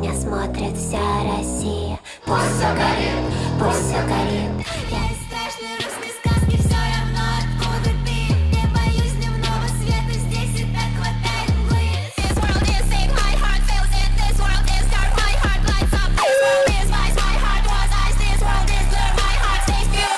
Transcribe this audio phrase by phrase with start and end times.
[0.00, 0.98] меня смотрит вся
[1.36, 1.98] Россия.
[2.24, 3.20] Пусть все горит,
[3.58, 4.66] пусть все горит.
[4.88, 8.16] Я из страшной русской сказки все равно откуда ты.
[8.48, 11.84] Не боюсь дневного света, здесь и так хватает мглы.
[12.16, 14.10] This world is sick, my heart feels it.
[14.16, 16.10] This world is dark, my heart lights up.
[16.16, 18.16] This world is vice, my heart was ice.
[18.24, 20.16] This world is blur, my heart stays pure.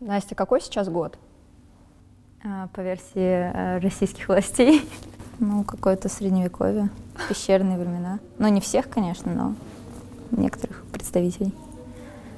[0.00, 1.18] Настя, какой сейчас год?
[2.44, 4.82] А, По версии э, российских властей,
[5.38, 6.90] ну, какое-то средневековье,
[7.28, 8.18] пещерные времена.
[8.38, 9.54] Ну, не всех, конечно, но
[10.30, 11.54] некоторых представителей.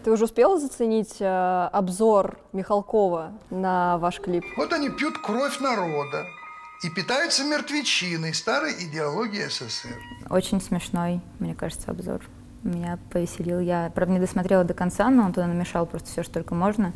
[0.05, 4.45] Ты уже успела заценить э, обзор Михалкова на ваш клип?
[4.57, 6.27] Вот они пьют кровь народа
[6.83, 9.99] и питаются мертвечиной старой идеологии СССР.
[10.31, 12.23] Очень смешной, мне кажется, обзор.
[12.63, 13.61] Меня повеселил.
[13.61, 16.93] Я, правда, не досмотрела до конца, но он туда намешал просто все, что только можно.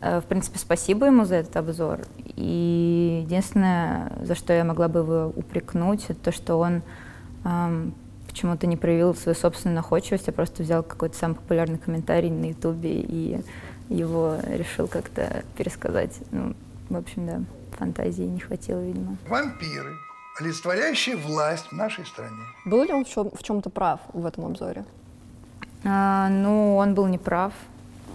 [0.00, 2.00] Э, В принципе, спасибо ему за этот обзор.
[2.24, 6.82] И единственное, за что я могла бы его упрекнуть, это то, что он
[7.44, 7.94] ам,
[8.28, 13.00] почему-то не проявил свою собственную находчивость, а просто взял какой-то самый популярный комментарий на Ютубе
[13.00, 13.40] и
[13.88, 16.18] его решил как-то пересказать.
[16.32, 16.54] Ну,
[16.90, 17.40] в общем, да,
[17.78, 19.16] фантазии не хватило, видимо.
[19.28, 19.94] Вампиры,
[20.40, 22.42] олицетворяющие власть в нашей стране.
[22.64, 24.84] Был ли он в, чем- в чем-то прав в этом обзоре?
[25.84, 27.52] А, ну, он был неправ,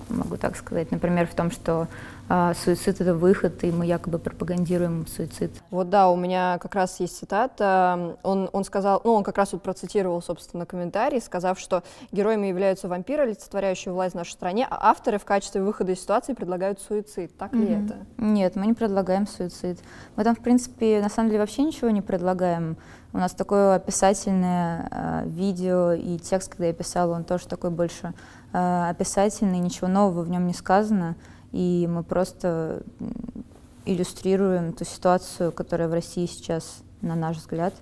[0.10, 0.92] могу так сказать.
[0.92, 1.88] Например, в том, что
[2.34, 5.52] а, суицид— это выход, и мы якобы пропагандируем суицид.
[5.70, 8.16] Вот да, у меня как раз есть цитата.
[8.24, 12.88] Он, он сказал, ну, он как раз вот процитировал, собственно, комментарий, сказав, что героями являются
[12.88, 17.36] вампиры, олицетворяющие власть в нашей стране, а авторы в качестве выхода из ситуации предлагают суицид.
[17.38, 17.86] Так ли Мгм.
[17.86, 17.96] это?
[18.18, 19.80] Нет, мы не предлагаем суицид.
[20.16, 22.78] Мы там, в принципе, на самом деле вообще ничего не предлагаем.
[23.14, 28.08] У нас такое описательное э, видео и текст, когда я писала, он тоже такой больше
[28.08, 28.14] э,
[28.52, 31.16] описательный, ничего нового в нем не сказано.
[31.52, 32.84] И мы просто
[33.86, 37.74] иллюстрируем ту ситуацию, которая в России сейчас, на наш взгляд.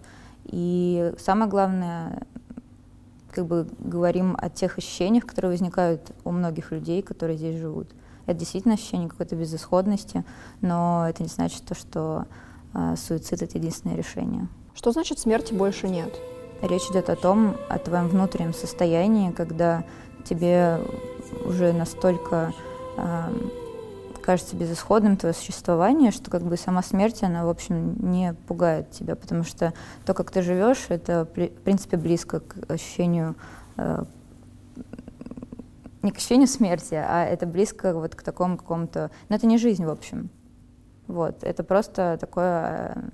[0.46, 2.24] И самое главное,
[3.32, 7.90] как бы говорим о тех ощущениях, которые возникают у многих людей, которые здесь живут.
[8.26, 10.24] Это действительно ощущение какой-то безысходности,
[10.62, 12.26] но это не значит то, что
[12.74, 14.48] э, суицид это единственное решение.
[14.76, 16.14] Что значит смерти больше нет?
[16.62, 19.84] Речь идет о том, о твоем внутреннем состоянии, когда
[20.26, 20.80] тебе
[21.46, 22.54] уже настолько
[22.98, 23.52] эм,
[24.22, 29.16] кажется безысходным твое существование, что как бы сама смерть, она, в общем, не пугает тебя,
[29.16, 29.74] потому что
[30.06, 33.36] то, как ты живешь, это, в принципе, близко к ощущению
[33.78, 34.04] э,
[36.02, 39.12] не к ощущению смерти, а это близко вот к такому какому-то...
[39.28, 40.30] Но это не жизнь, в общем.
[41.08, 41.44] Вот.
[41.44, 43.10] Это просто такое э,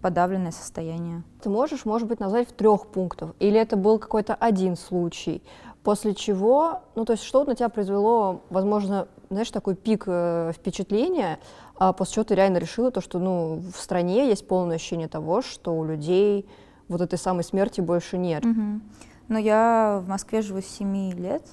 [0.00, 1.22] подавленное состояние.
[1.42, 3.34] Ты можешь, может быть, назвать в трех пунктах?
[3.38, 5.42] Или это был какой-то один случай?
[5.82, 11.38] После чего, ну, то есть что на тебя произвело, возможно, знаешь, такой пик э, впечатления,
[11.76, 15.40] а после чего ты реально решила то, что, ну, в стране есть полное ощущение того,
[15.40, 16.46] что у людей
[16.88, 18.44] вот этой самой смерти больше нет.
[18.44, 18.82] Мгм.
[19.28, 21.46] Но я в Москве живу с 7 лет,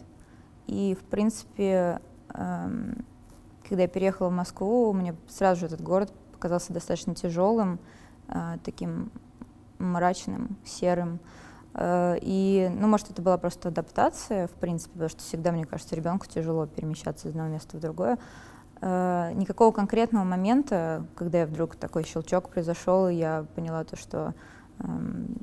[0.66, 2.02] и, в принципе,
[2.34, 3.06] эм,
[3.68, 7.80] когда я переехала в Москву, мне сразу же этот город показался достаточно тяжелым,
[8.30, 9.12] э, таким
[9.80, 11.20] мрачным, серым.
[11.74, 15.96] Э, И, ну, может, это была просто адаптация, в принципе, потому что всегда, мне кажется,
[15.96, 18.18] ребенку тяжело перемещаться из одного места в другое.
[18.82, 24.34] Э, Никакого конкретного момента, когда я вдруг такой щелчок произошел, и я поняла то, что
[24.80, 25.36] эм,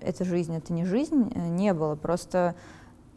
[0.00, 1.96] эта жизнь это не жизнь, не было.
[1.96, 2.54] Просто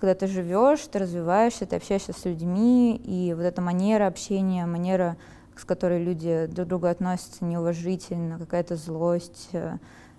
[0.01, 5.15] когда ты живешь, ты развиваешься, ты общаешься с людьми, и вот эта манера общения, манера,
[5.61, 9.77] с которой люди друг к другу относятся неуважительно, какая-то злость, э,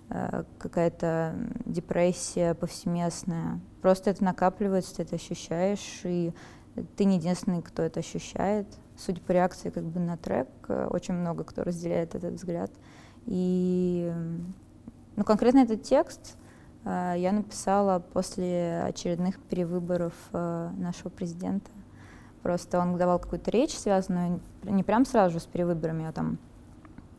[0.09, 3.59] э, какая-то депрессия повсеместная.
[3.81, 6.31] Просто это накапливается, ты это ощущаешь, и
[6.95, 8.67] ты не единственный, кто это ощущает.
[8.97, 12.71] Судя по реакции как бы на трек, э, очень много кто разделяет этот взгляд.
[13.25, 14.13] И
[15.17, 16.37] ну, конкретно этот текст
[16.85, 21.69] я написала после очередных перевыборов нашего президента.
[22.43, 26.37] Просто он давал какую-то речь, связанную не прям сразу с перевыборами, а там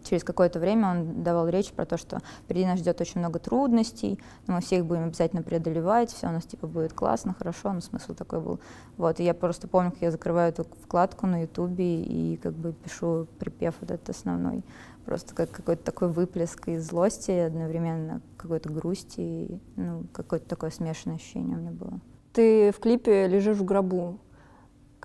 [0.05, 4.21] через какое-то время он давал речь про то, что впереди нас ждет очень много трудностей,
[4.47, 7.81] но мы все их будем обязательно преодолевать, все у нас типа будет классно, хорошо, ну
[7.81, 8.61] смысл такой был.
[8.97, 12.73] Вот, и я просто помню, как я закрываю эту вкладку на ютубе и как бы
[12.73, 14.63] пишу припев вот этот основной.
[15.05, 21.57] Просто как какой-то такой выплеск из злости, одновременно какой-то грусти, ну, какое-то такое смешанное ощущение
[21.57, 22.01] у меня было.
[22.33, 24.19] Ты в клипе лежишь в гробу.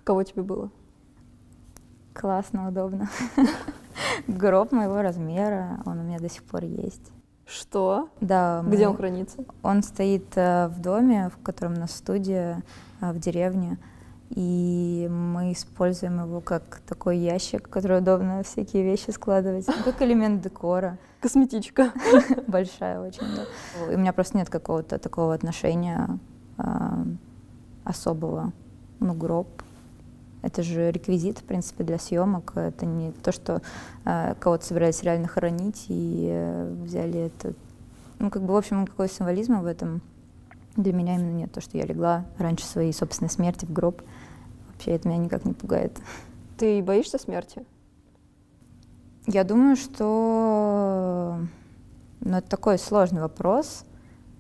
[0.09, 0.71] Каково тебе было?
[2.15, 3.07] Классно, удобно.
[4.27, 7.11] Гроб моего размера, он у меня до сих пор есть.
[7.45, 8.09] Что?
[8.19, 9.45] Да, Где мы- он хранится?
[9.61, 12.63] Он стоит э, в доме, в котором у нас студия,
[13.01, 13.77] э, в деревне.
[14.31, 20.97] и мы используем его как такой ящик, который удобно всякие вещи складывать, как элемент декора.
[21.21, 21.94] Косметичка.
[22.47, 23.91] Большая очень, да.
[23.91, 26.17] И у меня просто нет какого-то такого отношения
[26.57, 27.03] а,
[27.83, 28.53] особого.
[29.00, 29.61] Ну, гроб.
[30.41, 32.53] Это же реквизит, в принципе, для съемок.
[32.56, 33.62] Это не то, что
[34.06, 37.53] а, кого-то собирались реально хоронить и э, взяли это.
[38.19, 40.01] Ну, как бы, в общем, никакого символизма в этом
[40.77, 41.51] для меня именно нет.
[41.51, 44.01] То, что я легла раньше своей собственной смерти в гроб.
[44.71, 46.00] Вообще это меня никак не пугает.
[46.57, 47.65] Ты боишься смерти?
[49.27, 51.39] Я думаю, что
[52.21, 53.85] ну, это такой сложный вопрос,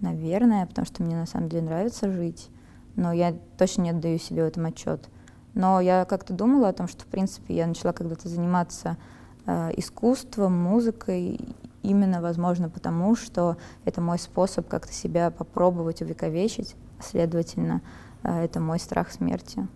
[0.01, 2.49] наверное, потому что мне на самом деле нравится жить,
[2.95, 5.09] но я точно не отдаю себе в этом отчет.
[5.53, 8.97] Но я как-то думала о том, что, в принципе, я начала когда-то заниматься
[9.45, 11.39] э, искусством, музыкой,
[11.81, 17.81] именно, возможно, потому что это мой способ как-то себя попробовать увековечить, следовательно,
[18.23, 19.67] э, это мой страх смерти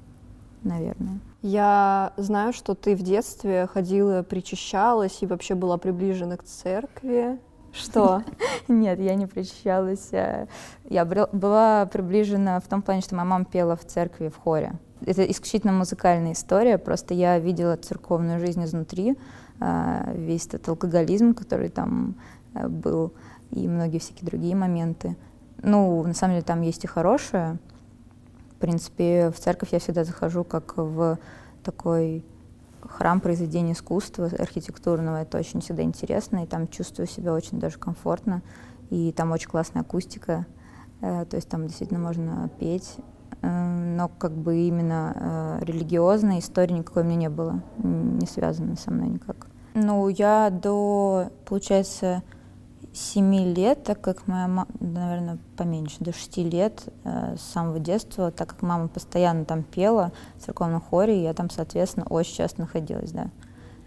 [0.63, 1.19] наверное.
[1.41, 7.39] Я знаю, что ты в детстве ходила, причащалась и вообще была приближена к церкви.
[7.73, 8.23] Что?
[8.67, 10.13] Нет, я не причащалась.
[10.13, 10.47] Э,
[10.89, 14.73] я была приближена в том плане, что моя мама пела в церкви в хоре.
[15.05, 19.17] Это исключительно музыкальная история, просто я видела церковную жизнь изнутри,
[19.59, 22.15] э, весь этот алкоголизм, который там
[22.53, 23.13] э, был,
[23.51, 25.15] и многие всякие другие моменты.
[25.61, 27.57] Ну, на самом деле там есть и хорошее,
[28.63, 31.19] принципе, в церковь я всегда захожу как в
[31.65, 32.23] такой
[32.79, 35.21] храм произведения искусства архитектурного.
[35.21, 38.41] Это очень всегда интересно, и там чувствую себя очень даже комфортно.
[38.89, 40.45] И там очень классная акустика,
[41.01, 42.95] э, то есть там действительно можно петь.
[43.43, 48.75] Э, но как бы именно э, религиозной истории никакой у меня не было, не связано
[48.75, 49.47] со мной никак.
[49.75, 52.23] Ну, я до, получается,
[52.93, 58.31] семи лет, так как моя мама, наверное, поменьше, до шести лет э, с самого детства,
[58.31, 63.11] так как мама постоянно там пела в церковном хоре, я там, соответственно, очень часто находилась,
[63.11, 63.29] да.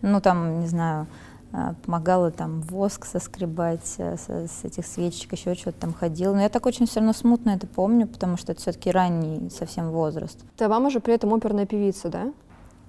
[0.03, 1.07] Ну, там, не знаю,
[1.85, 6.35] помогала там воск соскребать э, с, с этих свечек, еще что-то там ходила.
[6.35, 9.91] Но я так очень все равно смутно это помню, потому что это все-таки ранний совсем
[9.91, 10.39] возраст.
[10.57, 12.33] Твоя мама же при этом оперная певица, да?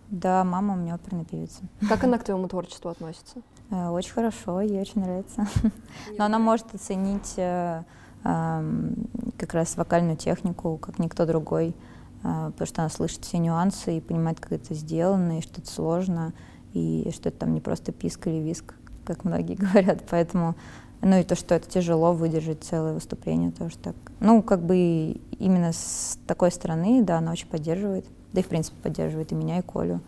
[0.10, 1.62] Да, мама у меня оперная певица.
[1.88, 3.42] Как она к твоему творчеству относится?
[3.70, 5.46] Э, очень хорошо, ей очень нравится.
[6.18, 7.84] Но она может оценить э,
[8.24, 11.76] как раз вокальную технику, как никто другой,
[12.22, 16.32] потому что она слышит все нюансы и понимает, как это сделано, и что это сложно,
[16.74, 18.74] и что это там не просто писк или виск,
[19.06, 20.04] как многие говорят.
[20.10, 20.56] Поэтому,
[21.02, 23.96] ну и то, что это тяжело выдержать целое выступление, тоже так.
[24.20, 28.78] Ну, как бы именно с такой стороны, да, она очень поддерживает, да и в принципе
[28.82, 30.02] поддерживает и меня, и Колю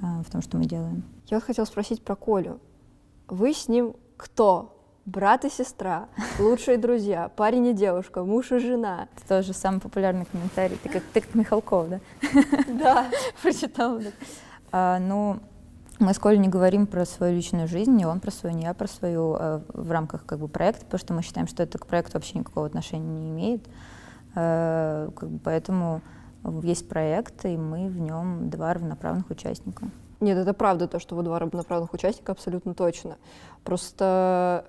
[0.00, 1.02] в том, что мы делаем.
[1.26, 2.58] Я вот хотела спросить про Колю.
[3.28, 4.76] Вы с ним кто?
[5.06, 6.08] Брат и сестра,
[6.38, 9.08] лучшие друзья, парень и девушка, муж и жена.
[9.16, 10.76] Это тоже самый популярный комментарий.
[10.82, 12.00] Ты как, ты как Михалков, да?
[12.68, 13.06] Да.
[13.42, 14.02] Прочитала.
[14.72, 15.38] А, ну,
[16.00, 18.74] мы с Колей не говорим про свою личную жизнь, не он про свою, не я
[18.74, 21.86] про свою а, в рамках как бы проекта, потому что мы считаем, что это к
[21.86, 23.68] проекту вообще никакого отношения не имеет.
[24.34, 26.00] А, как бы, поэтому
[26.62, 29.90] есть проект, и мы в нем два равноправных участника.
[30.20, 33.16] Нет, это правда, то, что вы два равноправных участника, абсолютно точно.
[33.62, 34.66] Просто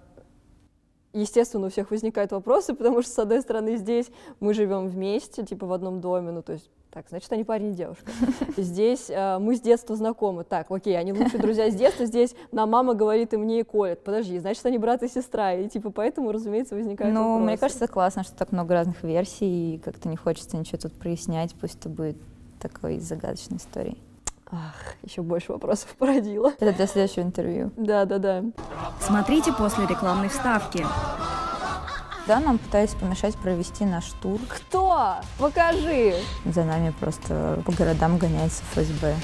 [1.14, 5.66] естественно, у всех возникают вопросы, потому что, с одной стороны, здесь мы живем вместе, типа
[5.66, 8.12] в одном доме, ну, то есть, так, значит, они парень и девушка.
[8.58, 10.44] Здесь э, мы с детства знакомы.
[10.44, 14.04] Так, окей, они лучшие друзья с детства, здесь нам мама говорит и мне и колет.
[14.04, 15.54] Подожди, значит, они брат и сестра.
[15.54, 17.46] И, типа, поэтому, разумеется, возникают ну, вопросы.
[17.46, 21.56] мне кажется, классно, что так много разных версий, и как-то не хочется ничего тут прояснять,
[21.56, 22.18] пусть это будет
[22.60, 23.98] такой загадочной историей.
[24.52, 26.52] Ах, еще больше вопросов породила.
[26.60, 27.72] Это для следующего интервью.
[27.78, 28.44] Да, да, да.
[29.00, 30.86] Смотрите после рекламной вставки.
[32.28, 34.40] Да, нам пытались помешать провести наш тур.
[34.48, 35.16] Кто?
[35.40, 36.16] Покажи!
[36.46, 39.16] За нами просто по городам гоняется ФСБ.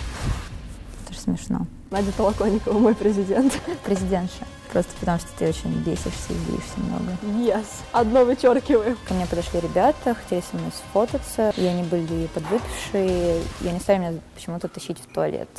[1.06, 1.68] Это же смешно.
[1.92, 3.54] Надя Толоконникова, мой президент.
[3.86, 4.46] Президентша.
[4.72, 7.18] Просто потому что ты очень бесишься и злишься много.
[7.40, 7.68] Yes.
[7.94, 8.98] Одно вычеркиваем.
[9.08, 14.00] Ко мне подошли ребята, хотели со мной сфотаться, и они были подвыпившие, и они стали
[14.00, 15.50] меня почему-то тащить в туалет.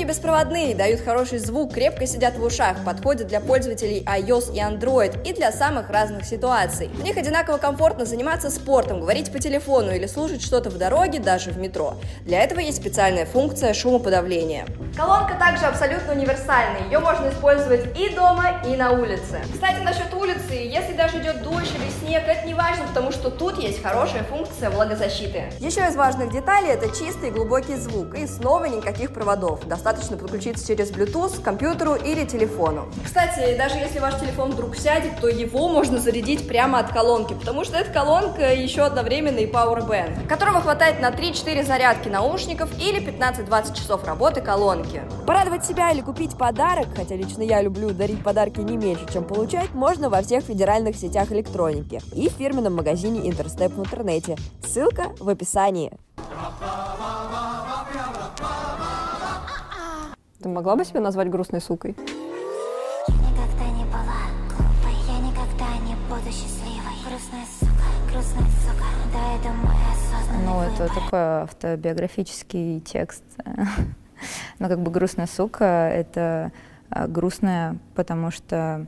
[0.00, 5.28] Наушники беспроводные, дают хороший звук, крепко сидят в ушах, подходят для пользователей iOS и Android
[5.28, 6.88] и для самых разных ситуаций.
[6.88, 11.50] В них одинаково комфортно заниматься спортом, говорить по телефону или слушать что-то в дороге, даже
[11.50, 11.96] в метро.
[12.24, 14.64] Для этого есть специальная функция шумоподавления.
[14.96, 19.40] Колонка также абсолютно универсальная, ее можно использовать и дома, и на улице.
[19.52, 23.58] Кстати, насчет улицы, если даже идет дождь или снег, это не важно, потому что тут
[23.58, 25.44] есть хорошая функция влагозащиты.
[25.58, 29.66] Еще из важных деталей это чистый и глубокий звук, и снова никаких проводов.
[29.66, 32.88] Достаточно подключиться через Bluetooth к компьютеру или телефону.
[33.04, 37.64] Кстати, даже если ваш телефон вдруг сядет, то его можно зарядить прямо от колонки, потому
[37.64, 44.04] что эта колонка еще одновременный Powerbank, которого хватает на 3-4 зарядки наушников или 15-20 часов
[44.04, 44.79] работы колонки.
[45.26, 49.72] Порадовать себя или купить подарок, хотя лично я люблю дарить подарки не меньше, чем получать,
[49.74, 54.36] можно во всех федеральных сетях электроники и в фирменном магазине Интерстеп в интернете.
[54.64, 55.92] Ссылка в описании.
[60.42, 61.94] Ты могла бы себя назвать грустной сукой?
[63.08, 66.96] Я никогда не была глупой, я никогда не буду счастливой.
[67.06, 70.94] Грустная сука, грустная сука, да, это мой осознанный Ну, это выбор.
[70.94, 73.24] такой автобиографический текст.
[74.58, 76.52] Но как бы грустная сука— это
[76.90, 78.86] а, грустная, потому что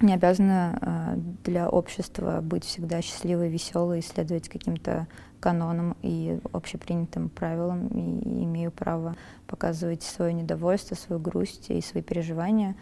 [0.00, 5.06] не обязана а, для общества быть всегда счастливой, веселой, следовать каким-то
[5.40, 12.74] канонам и общепринятым правилам, и имею право показывать свое недовольство, свою грусть и свои переживания.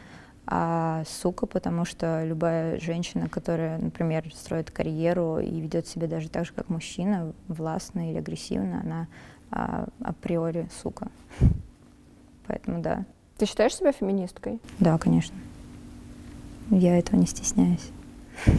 [0.48, 6.46] А сука, потому что любая женщина, которая, например, строит карьеру и ведет себя даже так
[6.46, 9.08] же, как мужчина, властно или агрессивно, она
[9.50, 11.08] а, априори сука.
[12.46, 13.04] Поэтому да.
[13.38, 14.60] Ты считаешь себя феминисткой?
[14.78, 15.36] Да, конечно.
[16.70, 17.90] Я этого не стесняюсь.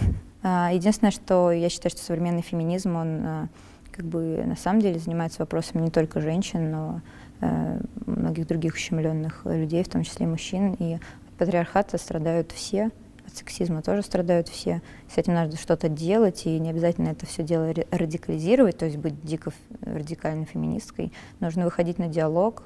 [0.44, 3.48] А, Единственное, что я считаю, что современный феминизм, он а,
[3.91, 7.01] как бы на самом деле занимается вопросами не только женщин, но
[7.41, 10.74] э, многих других ущемленных людей, в том числе и мужчин.
[10.75, 12.91] И от патриархата страдают все,
[13.25, 14.82] от сексизма тоже страдают все.
[15.13, 18.98] С этим надо что-то делать, и не обязательно это все дело ра- радикализировать, то есть
[18.98, 19.51] быть дико
[19.82, 21.12] радикальной феминисткой.
[21.39, 22.63] Нужно выходить на диалог,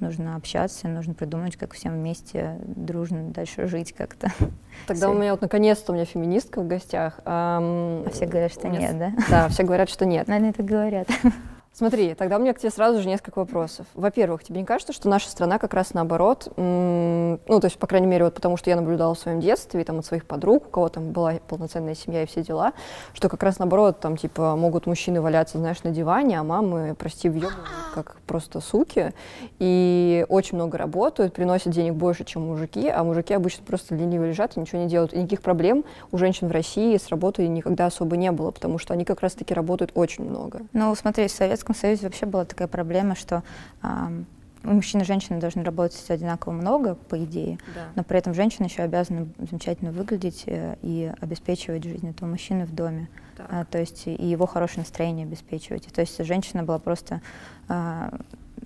[0.00, 4.30] нужно общаться, нужно придумать, как всем вместе дружно дальше жить как-то.
[4.86, 7.20] Тогда у меня вот наконец-то у меня феминистка в гостях.
[7.24, 9.12] Ам, А все говорят, что нет, да?
[9.30, 10.28] Да, все говорят, что нет.
[10.28, 11.08] Наверное, это говорят.
[11.76, 13.86] Смотри, тогда у меня к тебе сразу же несколько вопросов.
[13.94, 18.06] Во-первых, тебе не кажется, что наша страна как раз наоборот, ну, то есть, по крайней
[18.06, 20.70] мере, вот потому что я наблюдала в своем детстве, и там от своих подруг, у
[20.70, 22.74] кого там была полноценная семья и все дела,
[23.12, 27.28] что как раз наоборот, там, типа, могут мужчины валяться, знаешь, на диване, а мамы, прости,
[27.28, 29.12] въебывают, как просто суки,
[29.58, 34.56] и очень много работают, приносят денег больше, чем мужики, а мужики обычно просто лениво лежат
[34.56, 35.12] и ничего не делают.
[35.12, 38.94] И никаких проблем у женщин в России с работой никогда особо не было, потому что
[38.94, 40.60] они как раз-таки работают очень много.
[40.72, 43.42] Ну, смотри, в Советском Союзе вообще была такая проблема, что
[43.80, 44.26] ам,
[44.64, 47.58] у мужчин и женщины должны работать одинаково много, по идее,
[47.94, 52.74] но при этом женщина еще обязана замечательно выглядеть э, и обеспечивать жизнь этого мужчины в
[52.74, 53.08] доме.
[53.36, 53.46] Так.
[53.50, 55.86] А, то есть и его хорошее настроение обеспечивать.
[55.86, 57.20] То есть женщина была просто,
[57.68, 58.14] а,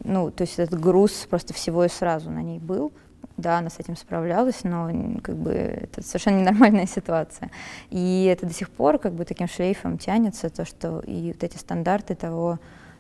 [0.04, 2.92] ну, то есть этот груз просто всего и сразу на ней был.
[3.36, 4.90] Да, она с этим справлялась, но
[5.22, 7.50] как бы это совершенно ненормальная ситуация.
[7.90, 11.56] И это до сих пор как бы таким шлейфом тянется, то, что и вот эти
[11.56, 12.58] стандарты того,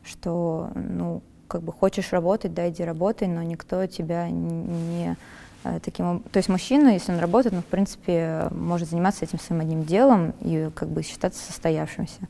[0.08, 5.16] что, ну, как бы хочешь работать, да, иди работай, но никто тебя не
[5.64, 9.62] э, таким То есть мужчина, если он работает, он, в принципе, может заниматься этим своим
[9.62, 12.20] одним делом и как бы считаться состоявшимся.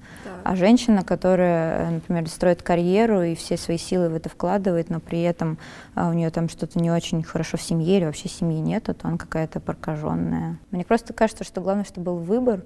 [0.44, 5.00] А женщина, которая, э, например, строит карьеру и все свои силы в это вкладывает, но
[5.00, 5.58] при этом
[5.94, 9.08] а, у нее там что-то не очень хорошо в семье или вообще семьи нету, то
[9.08, 10.58] она какая-то прокаженная.
[10.70, 12.62] Мне просто кажется, что главное, чтобы был выбор.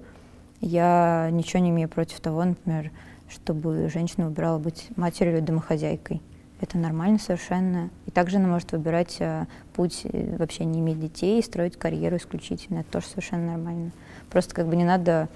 [0.61, 2.91] Я ничего не имею против того, например,
[3.29, 6.21] чтобы женщина выбирала быть матерью или домохозяйкой.
[6.61, 7.89] Это нормально совершенно.
[8.05, 12.15] И также она может выбирать а, путь э, вообще не иметь детей и строить карьеру
[12.15, 12.79] исключительно.
[12.79, 13.91] Это тоже совершенно нормально.
[14.29, 15.27] Просто как бы не надо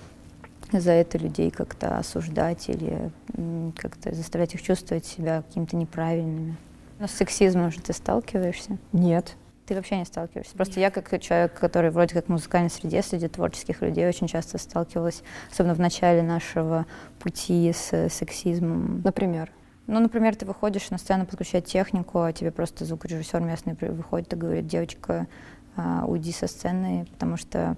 [0.72, 3.12] за это людей как-то осуждать или
[3.78, 6.56] как-то заставлять их чувствовать себя какими-то неправильными.
[7.00, 8.78] Но с сексизмом же ты сталкиваешься?
[8.92, 9.36] Нет.
[9.68, 10.56] Ты вообще не сталкиваешься.
[10.56, 14.58] Просто я как человек, который вроде как в музыкальной среде, среди творческих людей, очень часто
[14.58, 16.86] сталкивалась, особенно в начале нашего
[17.20, 19.02] пути с э, сексизмом.
[19.04, 19.52] Например.
[19.88, 24.36] Ну, например, ты выходишь на сцену подключать технику, а тебе просто звукорежиссер местный выходит и
[24.38, 25.28] говорит, девочка,
[25.76, 27.76] а, уйди со сцены, потому что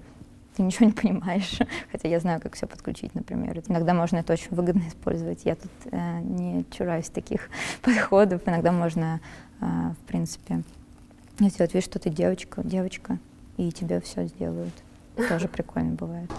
[0.56, 1.58] ты ничего не понимаешь.
[1.92, 3.60] Хотя я знаю, как все подключить, например.
[3.66, 5.44] Иногда можно это очень выгодно использовать.
[5.44, 7.48] Я тут э, не чураюсь таких
[7.82, 8.42] подходов.
[8.46, 9.20] Иногда можно,
[9.60, 10.62] э, в принципе,
[11.48, 13.18] сделать вид, что ты девочка, девочка,
[13.56, 14.74] и тебе все сделают.
[15.28, 16.30] Тоже прикольно бывает.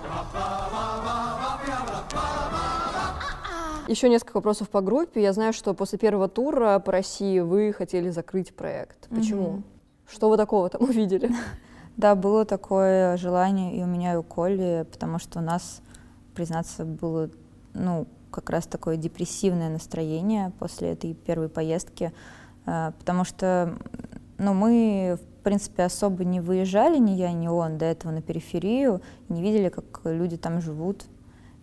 [3.88, 5.22] Еще несколько вопросов по группе.
[5.22, 9.10] Я знаю, что после первого тура по России вы хотели закрыть проект.
[9.10, 9.50] Почему?
[9.50, 9.63] Мгм.
[10.10, 11.31] Что вы такого там увидели?
[11.98, 15.81] Да, было такое желание и у меня, и у Коли, потому что у нас,
[16.34, 17.29] признаться, было,
[17.74, 22.13] ну, как раз такое депрессивное настроение после этой первой поездки,
[22.65, 23.77] э, потому что,
[24.42, 29.02] ну, мы, в принципе, особо не выезжали, ни я, ни он, до этого на периферию,
[29.30, 31.06] не видели, как люди там живут,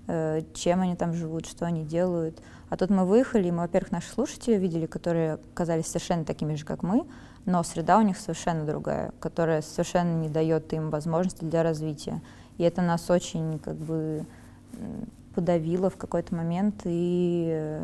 [0.07, 2.41] э, чем они там живут, что они делают.
[2.71, 6.65] А тут мы выехали, и мы, во-первых, наших слушателей видели, которые казались совершенно такими же,
[6.65, 7.05] как мы,
[7.47, 12.23] но среда у них совершенно другая, которая совершенно не дает им возможности для развития.
[12.59, 14.25] И это нас очень как бы
[15.35, 17.81] подавило в какой-то момент, и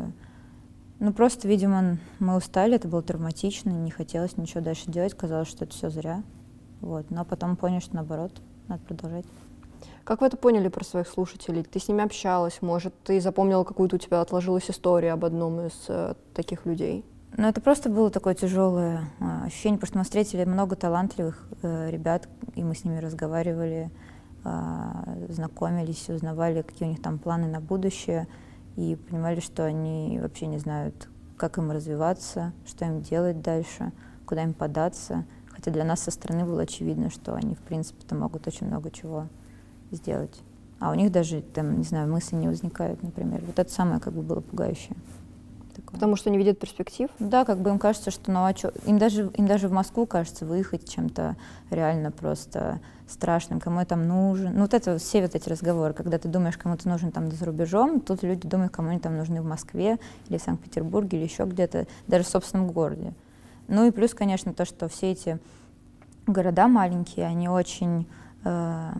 [0.99, 5.65] ну просто, видимо, мы устали, это было травматично, не хотелось ничего дальше делать, казалось, что
[5.65, 6.23] это все зря.
[6.81, 7.09] Вот.
[7.09, 8.31] Но потом поняли, что наоборот,
[8.67, 9.25] надо продолжать.
[10.03, 11.63] Как вы это поняли про своих слушателей?
[11.63, 15.73] Ты с ними общалась, может, ты запомнила какую-то у тебя отложилась историю об одном из
[15.87, 17.03] э, таких людей?
[17.37, 21.89] Ну, это просто было такое тяжелое э, ощущение, потому что мы встретили много талантливых э,
[21.91, 23.91] ребят, и мы с ними разговаривали,
[24.45, 28.27] э, знакомились, узнавали, какие у них там планы на будущее,
[28.75, 33.91] и понимали, что они вообще не знают, как им развиваться, что им делать дальше,
[34.25, 35.25] куда им податься.
[35.47, 39.27] Хотя для нас со стороны было очевидно, что они, в принципе-то, могут очень много чего
[39.91, 40.41] сделать.
[40.79, 43.41] А у них даже, там, не знаю, мысли не возникают, например.
[43.45, 44.95] Вот это самое как бы было пугающее.
[45.73, 45.93] Такое.
[45.93, 47.09] Потому что не видят перспектив?
[47.19, 48.71] Да, как бы им кажется, что ну а чё?
[48.85, 51.35] Им даже, им даже в Москву кажется выехать чем-то
[51.69, 54.53] реально просто страшным, кому я там нужен.
[54.53, 57.45] Ну вот это все вот эти разговоры, когда ты думаешь, кому ты нужен там за
[57.45, 61.45] рубежом, тут люди думают, кому они там нужны в Москве или в Санкт-Петербурге или еще
[61.45, 63.13] где-то, даже в собственном городе.
[63.67, 65.39] Ну и плюс, конечно, то, что все эти
[66.27, 68.07] города маленькие, они очень
[68.43, 68.91] э,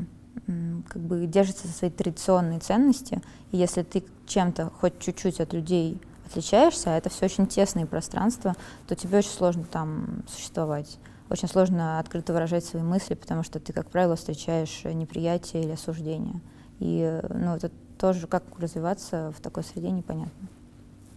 [0.88, 3.22] как бы держится за свои традиционные ценности,
[3.52, 8.56] и если ты чем-то хоть чуть-чуть от людей отличаешься, а это все очень тесные пространства,
[8.88, 10.98] то тебе очень сложно там существовать.
[11.30, 16.40] Очень сложно открыто выражать свои мысли, потому что ты, как правило, встречаешь неприятие или осуждение.
[16.80, 20.48] И ну, это тоже, как развиваться в такой среде, непонятно.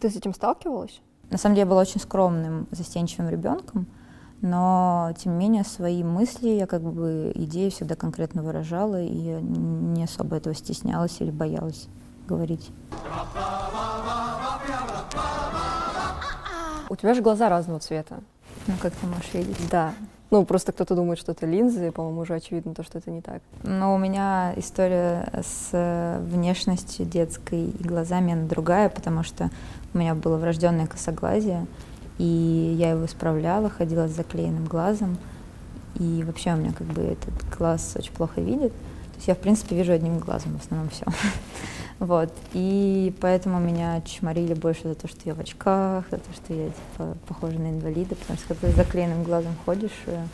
[0.00, 1.00] Ты с этим сталкивалась?
[1.30, 3.86] На самом деле я была очень скромным, застенчивым ребенком,
[4.40, 10.04] но тем не менее свои мысли я как бы идеи всегда конкретно выражала и не
[10.04, 11.88] особо этого стеснялась или боялась
[12.26, 12.70] говорить.
[16.90, 18.20] У тебя же глаза разного цвета.
[18.68, 19.56] Ну, как ты можешь видеть?
[19.70, 19.94] Да.
[20.30, 23.22] Ну, просто кто-то думает, что это линзы, и, по-моему, уже очевидно то, что это не
[23.22, 23.40] так.
[23.62, 29.50] Но у меня история с внешностью детской и глазами она другая, потому что
[29.94, 31.66] у меня было врожденное косоглазие,
[32.18, 35.16] и я его исправляла, ходила с заклеенным глазом.
[35.98, 38.72] И вообще у меня как бы этот глаз очень плохо видит.
[38.72, 41.06] То есть я, в принципе, вижу одним глазом в основном все.
[41.98, 42.32] Вот.
[42.52, 46.68] И поэтому меня чморили больше за то, что я в очках, за то, что я
[46.68, 50.24] типа похожа на инвалида, потому что когда ты с заклеенным глазом ходишь, э,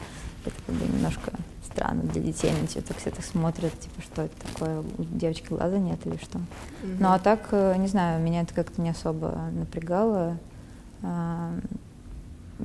[0.44, 1.32] это как бы немножко
[1.64, 5.48] странно для детей, на тебя так все так смотрят, типа, что это такое, у девочки
[5.48, 6.38] глаза нет или что.
[6.38, 6.96] Mm-hmm.
[7.00, 10.38] Ну а так, э, не знаю, меня это как-то не особо напрягало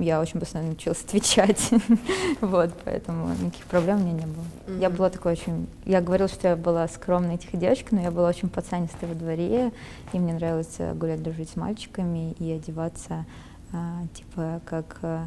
[0.00, 1.70] я очень быстро научилась отвечать,
[2.40, 4.44] вот, поэтому никаких проблем у меня не было.
[4.66, 4.80] Mm-hmm.
[4.80, 8.28] Я была такой очень, я говорила, что я была скромной тихой девочкой, но я была
[8.28, 9.72] очень пацанистой во дворе,
[10.12, 13.24] и мне нравилось э, гулять, дружить с мальчиками и одеваться,
[13.72, 15.26] а, типа, как а,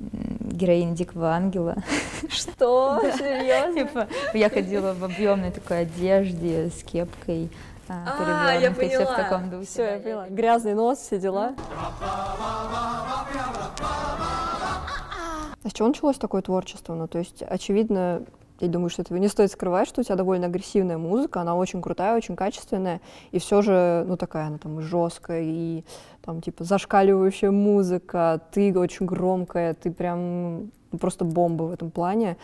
[0.00, 1.76] героиня Дикого Ангела.
[2.28, 3.00] Что?
[3.16, 3.84] Серьезно?
[3.84, 7.50] Типа, я ходила в объемной такой одежде с кепкой,
[7.88, 9.04] а, я поняла.
[9.04, 9.66] Все в таком духе.
[9.66, 10.26] Все, я поняла.
[10.28, 11.54] Грязный нос, все дела.
[15.64, 16.94] А с чего началось такое творчество?
[16.94, 18.22] Ну, то есть, очевидно,
[18.60, 21.82] я думаю, что этого не стоит скрывать, что у тебя довольно агрессивная музыка, она очень
[21.82, 23.00] крутая, очень качественная,
[23.32, 25.84] и все же, ну, такая она там жесткая и
[26.22, 32.36] там, типа, зашкаливающая музыка, ты очень громкая, ты прям ну, просто бомба в этом плане.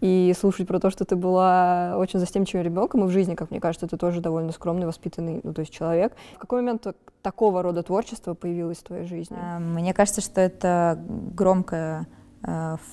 [0.00, 3.58] И слушать про то, что ты была очень застенчивым ребенком, и в жизни, как мне
[3.58, 6.12] кажется, ты тоже довольно скромный, воспитанный, ну, то есть человек.
[6.36, 6.86] В какой момент
[7.22, 9.36] такого рода творчество появилось в твоей жизни?
[9.36, 12.06] Э, мне кажется, что это громкая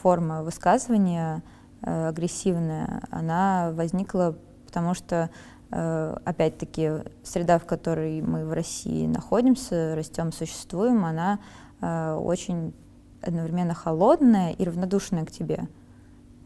[0.01, 1.43] форма высказывания,
[1.81, 3.01] э, агрессивная.
[3.11, 4.35] Она возникла
[4.65, 5.29] потому что
[5.69, 6.91] опять-таки,
[7.23, 11.39] среда, в которой мы в России находимся, растем, существуем, она
[11.81, 12.73] очень
[13.21, 15.69] одновременно холодная и равнодушная к тебе.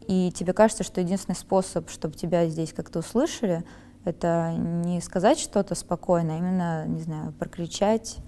[0.06, 3.64] И тебе кажется, что единственный способ, чтобы тебя здесь как-то услышали,
[4.04, 8.18] это не сказать что-то спокойно, а именно, не знаю, прокричать,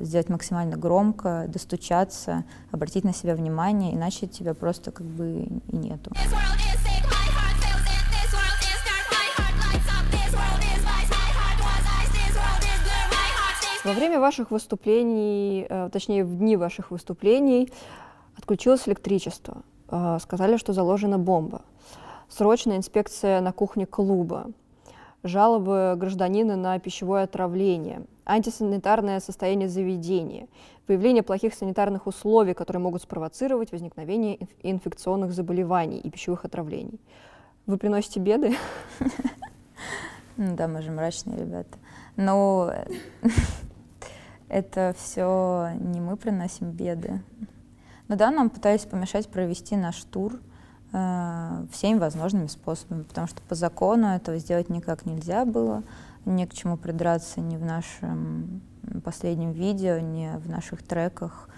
[0.00, 6.12] сделать максимально громко, достучаться, обратить на себя внимание, иначе тебя просто как бы и нету.
[13.84, 17.70] Во время ваших выступлений, э, точнее, в дни ваших выступлений
[18.34, 19.58] отключилось электричество.
[19.90, 21.60] Э, сказали, что заложена бомба.
[22.30, 24.46] Срочная инспекция на кухне клуба.
[25.22, 28.06] Жалобы гражданина на пищевое отравление.
[28.24, 30.48] Антисанитарное состояние заведения,
[30.88, 37.00] выявление плохих санитарных условий, которые могут спровоцировать возникновение инф- инфекционных заболеваний и пищевых отравлений.
[37.66, 38.56] Вы приносите беды?
[40.36, 41.78] Да, мы же мрачные ребята.
[42.16, 42.72] Но
[44.48, 47.22] это все не мы приносим беды.
[48.08, 50.38] Ну да, нам пытались помешать провести наш тур
[50.92, 55.82] э, всеми возможными способами, потому что по закону этого сделать никак нельзя было,
[56.26, 58.62] ни к чему придраться ни в нашем
[59.04, 61.48] последнем видео, ни в наших треках.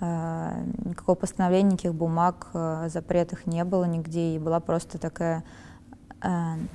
[0.00, 5.44] Э, никакого постановления, никаких бумаг о запретах не было нигде, и была просто такая
[6.22, 6.28] э,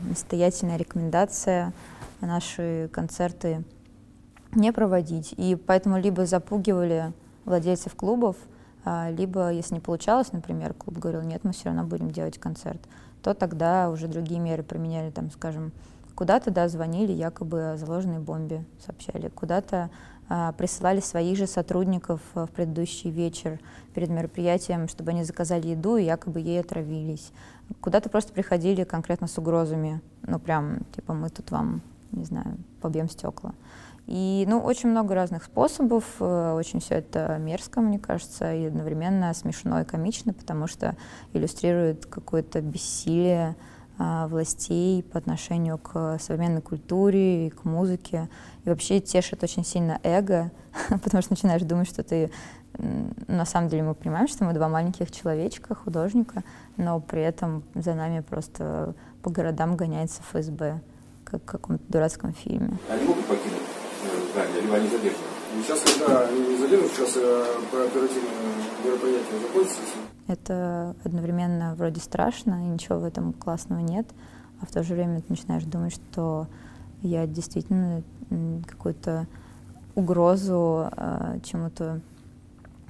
[0.04, 1.74] настоятельная рекомендация
[2.20, 3.64] наши концерты
[4.54, 5.34] не проводить.
[5.38, 7.14] И поэтому либо запугивали
[7.46, 8.36] владельцев клубов,
[8.86, 12.82] либо, если не получалось, например, клуб говорил, нет, мы все равно будем делать концерт,
[13.22, 15.72] то тогда уже другие меры применяли, там, скажем,
[16.16, 19.90] куда-то, да, звонили якобы о заложенной бомбе, сообщали, куда-то
[20.30, 23.60] а, присылали своих же сотрудников в предыдущий вечер
[23.94, 27.32] перед мероприятием, чтобы они заказали еду и якобы ей отравились.
[27.82, 33.10] Куда-то просто приходили конкретно с угрозами, ну прям, типа, мы тут вам, не знаю, побьем
[33.10, 33.54] стекла.
[34.08, 39.34] И, ну, очень много разных способов, э, очень все это мерзко, мне кажется, и одновременно
[39.34, 40.96] смешно и комично, потому что
[41.34, 43.56] иллюстрирует какое-то бессилие
[43.98, 48.30] властей по отношению к современной культуре и к музыке.
[48.66, 50.52] И вообще тешит очень сильно эго,
[50.90, 52.32] потому что начинаешь думать, что ты...
[53.28, 56.44] На самом деле мы понимаем, что мы два маленьких человечка, художника,
[56.78, 60.80] но при этом за нами просто по городам гоняется ФСБ,
[61.26, 62.78] как в каком-то дурацком фильме.
[62.90, 63.62] Они могут покинуть
[64.04, 65.31] э, здание, либо они задержаны?
[65.64, 69.82] Сейчас, когда они не задержат, сейчас э, по оперативному мероприятию закончится,
[70.28, 74.08] это одновременно вроде страшно, и ничего в этом классного нет,
[74.62, 76.48] а в то же время ты начинаешь думать, что
[77.02, 78.02] я действительно
[78.66, 79.28] какую-то
[79.96, 82.00] угрозу э, чему-то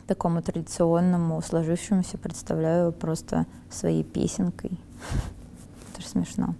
[0.05, 4.71] такому традиционному, сложившемуся представляю просто своей песенкой.
[5.93, 6.55] Это же смешно.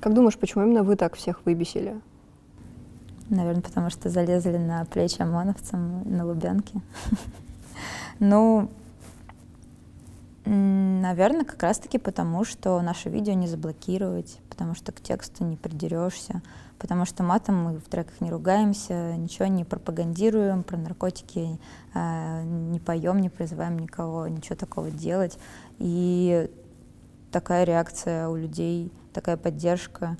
[0.00, 2.00] Как думаешь, почему именно вы так всех выбесили?
[3.30, 6.80] Наверное, потому что залезли на плечи ОМОНовцам на Лубянке.
[8.18, 8.70] Ну,
[10.44, 16.42] Наверное, как раз-таки потому, что наше видео не заблокировать, потому что к тексту не придерешься,
[16.78, 21.58] потому что матом мы в треках не ругаемся, ничего не пропагандируем, про наркотики
[21.94, 25.38] э, не поем, не призываем никого ничего такого делать.
[25.78, 26.50] И
[27.30, 30.16] такая реакция у людей, такая поддержка.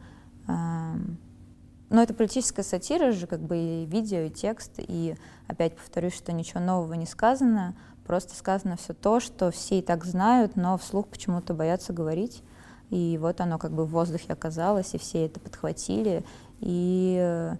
[1.91, 4.73] Но это политическая сатира же, как бы и видео, и текст.
[4.79, 7.75] И опять повторюсь, что ничего нового не сказано,
[8.11, 12.43] Просто сказано все то, что все и так знают, но вслух почему-то боятся говорить.
[12.91, 16.25] И вот оно как бы в воздухе оказалось, и все это подхватили.
[16.59, 17.55] И э,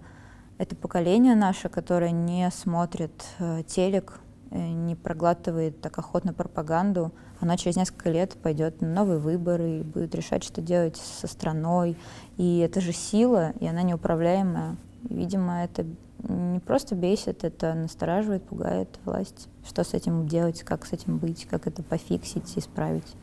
[0.57, 4.19] это поколение наше, которое не смотрит э, телек,
[4.51, 10.13] не проглатывает так охотно пропаганду, оно через несколько лет пойдет на новые выборы и будет
[10.13, 11.97] решать, что делать со страной.
[12.37, 14.75] И это же сила, и она неуправляемая.
[15.09, 15.85] Видимо, это
[16.27, 19.47] не просто бесит, это настораживает, пугает власть.
[19.65, 23.15] Что с этим делать, как с этим быть, как это пофиксить, исправить.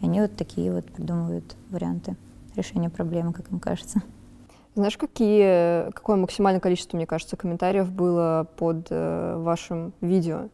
[0.00, 2.16] И они вот такие вот придумывают варианты
[2.56, 4.02] решения проблемы, как им кажется.
[4.74, 10.48] Знаешь, какие, какое максимальное количество, мне кажется, комментариев было под э, вашим видео?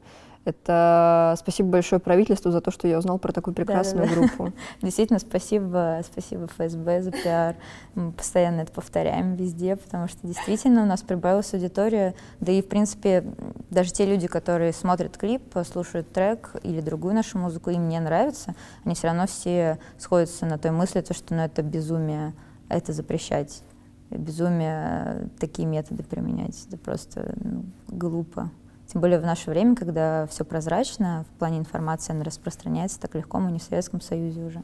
[0.49, 4.27] Это спасибо большое правительству за то, что я узнал про такую прекрасную да, да, да.
[4.27, 4.57] группу.
[4.83, 7.57] Действительно, спасибо, спасибо ФСБ за пиар.
[7.95, 12.15] Мы постоянно это повторяем везде, потому что действительно у нас прибавилась аудитория.
[12.41, 13.25] Да и, в принципе,
[13.69, 18.55] даже те люди, которые смотрят клип, слушают трек или другую нашу музыку, им не нравится,
[18.85, 22.33] они все равно все сходятся на той мысли, то, что ну, это безумие,
[22.71, 23.63] это запрещать.
[24.11, 26.67] Безумие такие методы применять.
[26.67, 28.51] Это просто ну, глупо.
[28.87, 33.39] Тем более в наше время, когда все прозрачно, в плане информации она распространяется так легко,
[33.39, 34.63] мы не в Советском Союзе уже.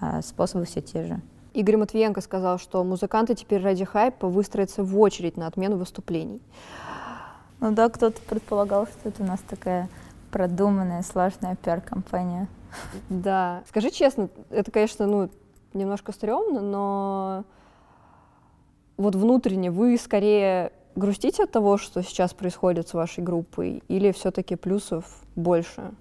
[0.00, 1.20] А способы все те же.
[1.54, 6.40] Игорь Матвиенко сказал, что музыканты теперь ради хайпа выстроятся в очередь на отмену выступлений.
[7.60, 9.88] Ну да, кто-то предполагал, что это у нас такая
[10.32, 12.48] продуманная, сложная пиар-компания.
[13.08, 13.62] Да.
[13.68, 15.30] Скажи честно, это, конечно, ну,
[15.74, 17.44] немножко стрёмно, но
[18.96, 24.56] вот внутренне вы скорее грустите от того, что сейчас происходит с вашей группой, или все-таки
[24.56, 25.92] плюсов больше?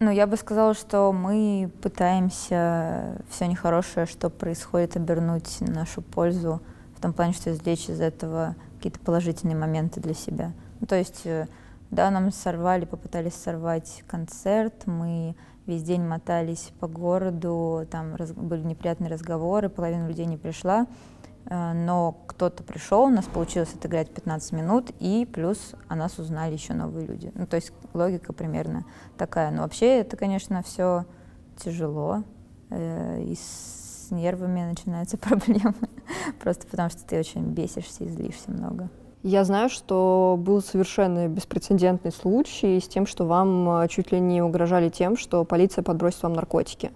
[0.00, 6.60] Ну, я бы сказала, что мы пытаемся все нехорошее, что происходит, обернуть на нашу пользу,
[6.96, 10.52] в том плане, что извлечь из этого какие-то положительные моменты для себя.
[10.78, 11.48] Ну, то есть, э,
[11.90, 15.34] да, нам сорвали, попытались сорвать концерт, мы
[15.66, 20.86] весь день мотались по городу, там раз, были неприятные разговоры, половина людей не пришла,
[21.50, 26.74] но кто-то пришел, у нас получилось отыграть 15 минут, и плюс о нас узнали еще
[26.74, 27.32] новые люди.
[27.34, 28.84] Ну, то есть логика примерно
[29.16, 29.50] такая.
[29.50, 31.06] Но вообще это, конечно, все
[31.56, 32.22] тяжело,
[32.70, 35.74] э, и с нервами начинаются проблемы,
[36.40, 38.90] просто потому что ты очень бесишься и злишься много.
[39.24, 44.42] Я знаю, что был совершенно беспрецедентный случай с тем, что вам э, чуть ли не
[44.42, 46.92] угрожали тем, что полиция подбросит вам наркотики.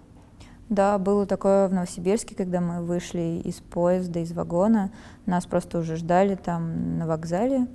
[0.73, 4.89] Да, было такое в Новосибирске, когда мы вышли из поезда, из вагона.
[5.27, 7.67] Нас просто уже ждали там на вокзале.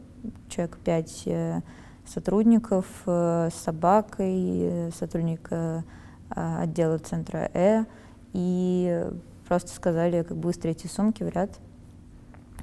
[0.48, 1.61] Человек пять э,
[2.04, 5.48] сотрудников э, с собакой, сотрудник
[6.30, 7.84] отдела центра Э.
[8.32, 9.06] И
[9.46, 11.52] просто сказали, как быстро эти сумки в ряд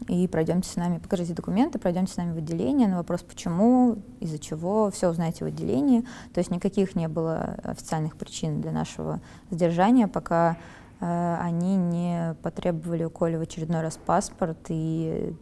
[0.08, 4.40] и пройдемте с нами, покажите документы, пройдемте с нами в отделение на вопрос, почему, из-за
[4.40, 6.02] чего, все узнаете в отделении.
[6.34, 10.58] То есть никаких не было официальных причин для нашего задержания, пока
[11.00, 15.36] э, они не потребовали у Коли в очередной раз паспорт, и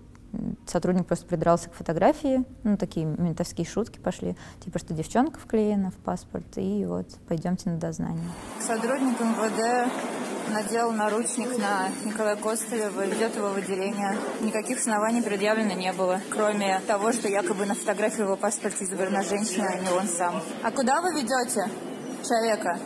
[0.66, 5.96] сотрудник просто придрался к фотографии, ну, такие ментовские шутки пошли, типа, что девчонка вклеена в
[5.96, 8.28] паспорт, и вот, пойдемте на дознание.
[8.60, 9.92] Сотрудник МВД
[10.52, 14.16] надел наручник на Николая Костылева, ведет его в отделение.
[14.42, 19.68] Никаких оснований предъявлено не было, кроме того, что якобы на фотографии его паспорте изображена женщина,
[19.74, 20.42] а не он сам.
[20.64, 21.70] А куда вы ведете
[22.24, 22.80] человека?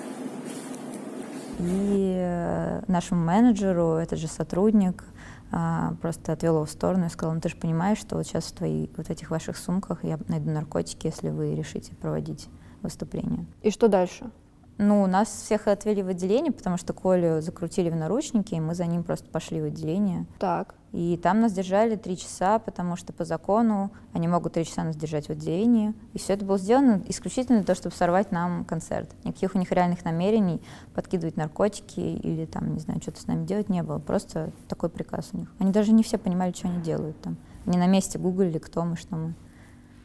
[1.60, 5.03] И э, нашему менеджеру, этот же сотрудник,
[5.51, 8.45] а, просто отвел его в сторону и сказал, ну ты же понимаешь, что вот сейчас
[8.45, 12.47] в твоих вот этих ваших сумках я найду наркотики, если вы решите проводить
[12.81, 13.45] выступление.
[13.62, 14.29] И что дальше?
[14.77, 18.85] Ну, нас всех отвели в отделение, потому что Колю закрутили в наручники, и мы за
[18.85, 20.25] ним просто пошли в отделение.
[20.37, 20.75] Так.
[20.93, 24.95] И там нас держали три часа, потому что по закону они могут три часа нас
[24.95, 25.93] держать в отделении.
[26.13, 29.09] И все это было сделано исключительно для того, чтобы сорвать нам концерт.
[29.23, 30.61] Никаких у них реальных намерений
[30.93, 33.99] подкидывать наркотики или там, не знаю, что-то с нами делать не было.
[33.99, 35.51] Просто такой приказ у них.
[35.59, 37.37] Они даже не все понимали, что они делают там.
[37.65, 39.33] Они на месте гуглили, кто мы, что мы.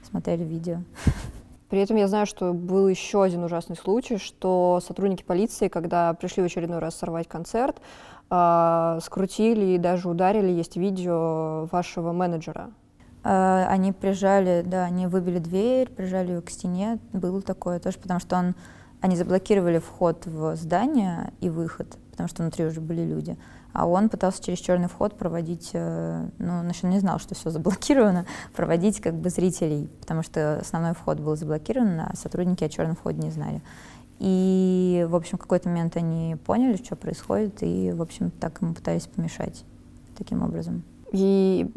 [0.03, 0.83] Смотрели видео.
[1.73, 6.43] При этом я знаю, что был еще один ужасный случай, что сотрудники полиции, когда пришли
[6.43, 7.81] в очередной раз сорвать концерт,
[8.31, 12.73] э, скрутили и даже ударили, есть видео вашего менеджера.
[13.25, 16.99] Э, они прижали, да, они выбили дверь, прижали ее к стене.
[17.15, 18.55] Было такое тоже, потому что он,
[19.01, 23.39] они заблокировали вход в здание и выход, потому что внутри уже были люди.
[23.73, 27.51] А он пытался через черный вход проводить, э, ну, он еще не знал, что все
[27.51, 32.97] заблокировано, проводить как бы зрителей, потому что основной вход был заблокирован, а сотрудники о черном
[32.97, 33.63] входе не знали.
[34.19, 38.75] И, в общем, в какой-то момент они поняли, что происходит, и, в общем, так ему
[38.75, 39.65] пытались помешать
[40.17, 40.85] таким образом.
[41.13, 41.71] И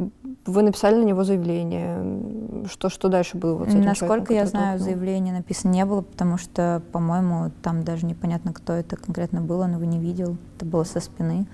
[0.46, 2.66] вы написали на него заявление.
[2.68, 6.38] Что, что дальше было вот с этим Насколько я знаю, заявление написано не было, потому
[6.38, 10.38] что, по-моему, там даже непонятно, кто это конкретно был, он его не видел.
[10.56, 11.48] Это было со спины.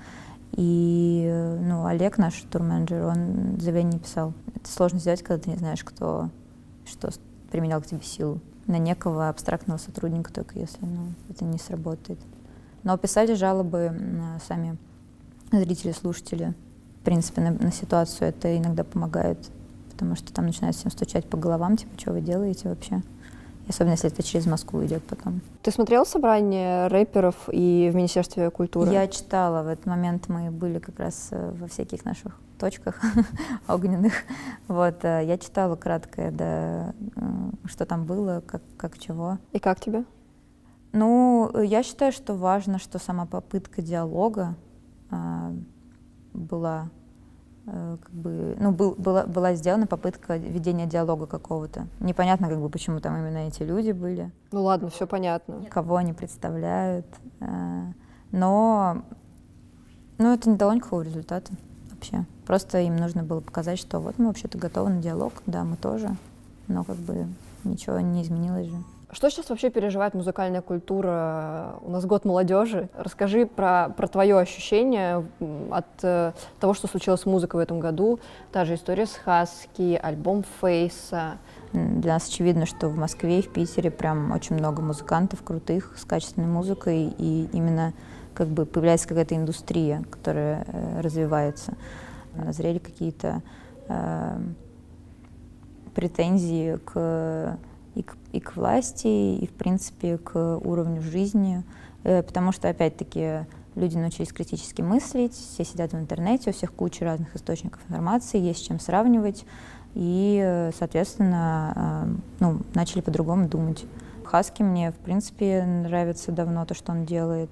[0.54, 4.34] И ну, Олег, наш турменеджер, он заявление не писал.
[4.56, 6.30] Это сложно сделать, когда ты не знаешь, кто
[6.86, 7.10] что
[7.52, 8.40] применял к тебе силу.
[8.68, 12.20] На некого абстрактного сотрудника только если ну, это не сработает.
[12.84, 13.96] Но писали жалобы
[14.48, 14.78] сами
[15.52, 16.54] зрители, слушатели.
[17.02, 19.38] В принципе, на, на ситуацию это иногда помогает,
[19.92, 23.02] потому что там начинают всем стучать по головам, типа, что вы делаете вообще
[23.68, 25.42] особенно если это через Москву идет потом.
[25.62, 28.92] Ты смотрел собрание рэперов и в Министерстве культуры?
[28.92, 29.64] Я читала.
[29.64, 33.02] В этот момент мы были как раз э, во всяких наших точках
[33.68, 34.14] огненных.
[34.68, 37.32] Вот, э, я читала краткое, да, э,
[37.66, 39.40] что там было, как, как чего.
[39.52, 40.04] И как тебе?
[40.94, 44.56] Ну, я считаю, что важно, что сама попытка диалога
[45.10, 45.54] э,
[46.34, 46.90] была
[47.66, 51.88] как бы, ну, был, была, была сделана попытка ведения диалога какого-то.
[52.00, 54.32] Непонятно, как бы, почему там именно эти люди были.
[54.52, 55.64] Ну ладно, все понятно.
[55.70, 57.06] Кого они представляют.
[57.40, 57.84] Э,
[58.32, 59.04] но
[60.18, 61.52] ну, это не дало никакого результата
[61.92, 62.26] вообще.
[62.46, 66.16] Просто им нужно было показать, что вот мы вообще-то готовы на диалог, да, мы тоже,
[66.68, 67.28] но как бы
[67.64, 68.84] ничего не изменилось же.
[69.14, 71.76] Что сейчас вообще переживает музыкальная культура?
[71.82, 72.88] У нас год молодежи.
[72.96, 75.26] Расскажи про, про твое ощущение
[75.70, 78.20] от э, того, что случилось с музыкой в этом году.
[78.54, 81.40] Та же история с Хаски, альбом Фейса.
[81.74, 86.06] Для нас очевидно, что в Москве и в Питере прям очень много музыкантов крутых с
[86.06, 87.94] качественной музыкой, и именно
[88.34, 91.74] как бы появляется какая-то индустрия, которая э, развивается.
[92.34, 93.42] Назрели какие-то
[93.90, 94.38] э,
[95.94, 97.58] претензии к
[97.96, 101.64] и к, и к власти, и, в принципе, к уровню жизни,
[102.04, 107.06] э, потому что, опять-таки, люди научились критически мыслить, все сидят в интернете, у всех куча
[107.06, 109.46] разных источников информации, есть с чем сравнивать,
[109.94, 113.86] и, соответственно, э, ну, начали по-другому думать.
[114.24, 117.50] Хаски мне, в принципе, нравится давно то, что он делает.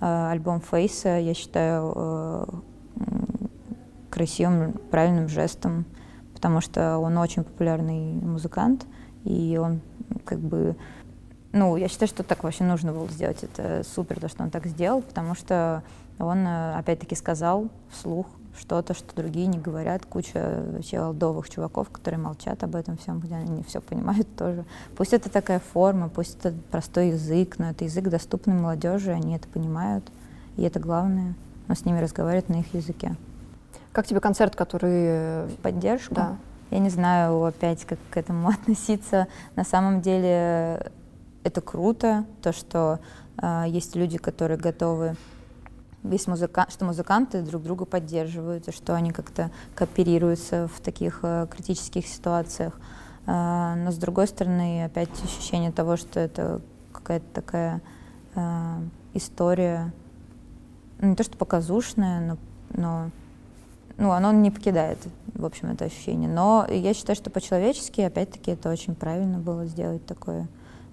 [0.00, 2.64] Э, альбом Фейса, я считаю,
[4.10, 5.84] красивым, правильным жестом,
[6.34, 8.86] потому что он очень популярный музыкант,
[9.28, 9.80] и он
[10.24, 10.74] как бы
[11.52, 13.42] ну, я считаю, что так вообще нужно было сделать.
[13.42, 15.82] Это супер, то, что он так сделал, потому что
[16.18, 18.26] он, э, опять-таки, сказал вслух
[18.58, 20.04] что-то, что другие не говорят.
[20.04, 24.64] Куча вообще олдовых чуваков, которые молчат об этом всем, где они не все понимают тоже.
[24.96, 29.48] Пусть это такая форма, пусть это простой язык, но это язык доступный молодежи, они это
[29.48, 30.04] понимают.
[30.56, 31.34] И это главное.
[31.68, 33.16] Он с ними разговаривает на их языке.
[33.92, 35.46] Как тебе концерт, который...
[35.46, 36.14] В поддержку?
[36.14, 36.36] Да.
[36.70, 39.28] Я не знаю опять, как к этому относиться.
[39.56, 40.90] На самом деле
[41.44, 43.00] это круто, то, что
[43.40, 45.16] э, есть люди, которые готовы
[46.04, 51.46] есть музыка, что музыканты друг друга поддерживают, и что они как-то кооперируются в таких э,
[51.50, 52.78] критических ситуациях.
[53.26, 56.60] Э, но с другой стороны, опять ощущение того, что это
[56.92, 57.82] какая-то такая
[58.34, 58.80] э,
[59.14, 59.92] история,
[61.00, 62.38] ну, не то что показушная, но,
[62.70, 63.10] но
[63.98, 64.98] ну, оно не покидает,
[65.34, 66.28] в общем, это ощущение.
[66.28, 70.46] Но я считаю, что по-человечески, опять-таки, это очень правильно было сделать такое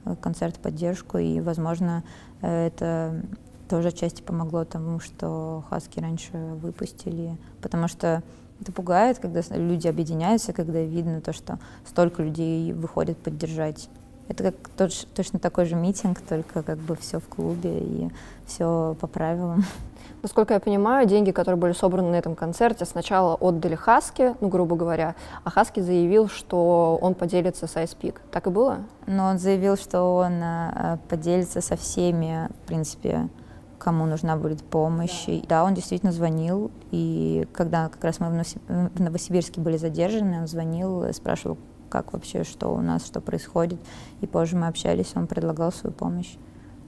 [0.06, 2.04] э, концерт поддержку, и, возможно,
[2.42, 3.22] э, это
[3.70, 8.24] тоже отчасти помогло тому, что Хаски раньше выпустили, потому что
[8.60, 13.88] это пугает, когда люди объединяются, когда видно то, что столько людей выходит поддержать.
[14.28, 18.10] Это как точ, точно такой же митинг, только как бы все в клубе и
[18.46, 19.64] все по правилам.
[20.24, 24.76] Насколько я понимаю, деньги, которые были собраны на этом концерте, сначала отдали Хаски, ну, грубо
[24.76, 28.80] говоря, а Хаски заявил, что он поделится с Ice Так и было?
[29.06, 33.30] Но он заявил, что он э, поделится со всеми, в принципе,
[33.78, 35.26] кому нужна будет помощь.
[35.28, 35.42] Да.
[35.48, 41.14] да, он действительно звонил, и когда как раз мы в Новосибирске были задержаны, он звонил,
[41.14, 41.60] спрашивал,
[41.96, 43.80] как вообще, что у нас, что происходит.
[44.20, 46.36] И позже мы общались, он предлагал свою помощь.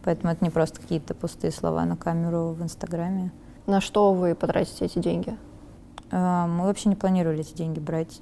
[0.03, 3.31] Поэтому это не просто какие-то пустые слова на камеру в Инстаграме.
[3.67, 5.37] На что вы потратите эти деньги?
[6.11, 8.21] А, мы вообще не планировали эти деньги брать.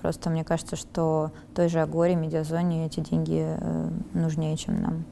[0.00, 5.04] Просто мне кажется, что той же Агоре, Медиазоне эти деньги э, нужнее, чем нам.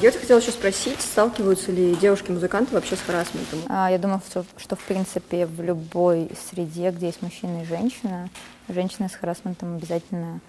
[0.00, 3.58] Я хотела еще спросить, сталкиваются ли девушки-музыканты вообще с харасментом?
[3.68, 8.30] А, я думаю, что, что, в принципе, в любой среде, где есть мужчина и женщина,
[8.68, 10.40] женщины с харасментом обязательно,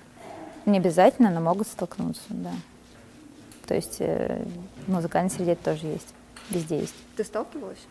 [0.65, 2.53] не обязательно, но могут столкнуться, да.
[3.67, 4.41] То есть э,
[4.87, 6.07] в музыкальной среде это тоже есть,
[6.49, 6.95] везде есть.
[7.17, 7.85] Ты сталкивалась?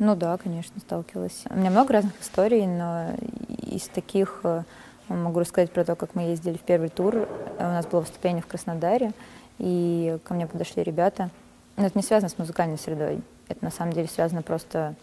[0.00, 1.44] Ну да, конечно, сталкивалась.
[1.50, 3.14] У меня много разных историй, но
[3.62, 4.64] из таких э,
[5.06, 7.28] могу рассказать про то, как мы ездили в первый тур.
[7.58, 9.12] У нас было выступление в Краснодаре,
[9.58, 11.30] и ко мне подошли ребята.
[11.76, 13.20] Но это не связано с музыкальной средой.
[13.48, 14.94] Это на самом деле связано просто...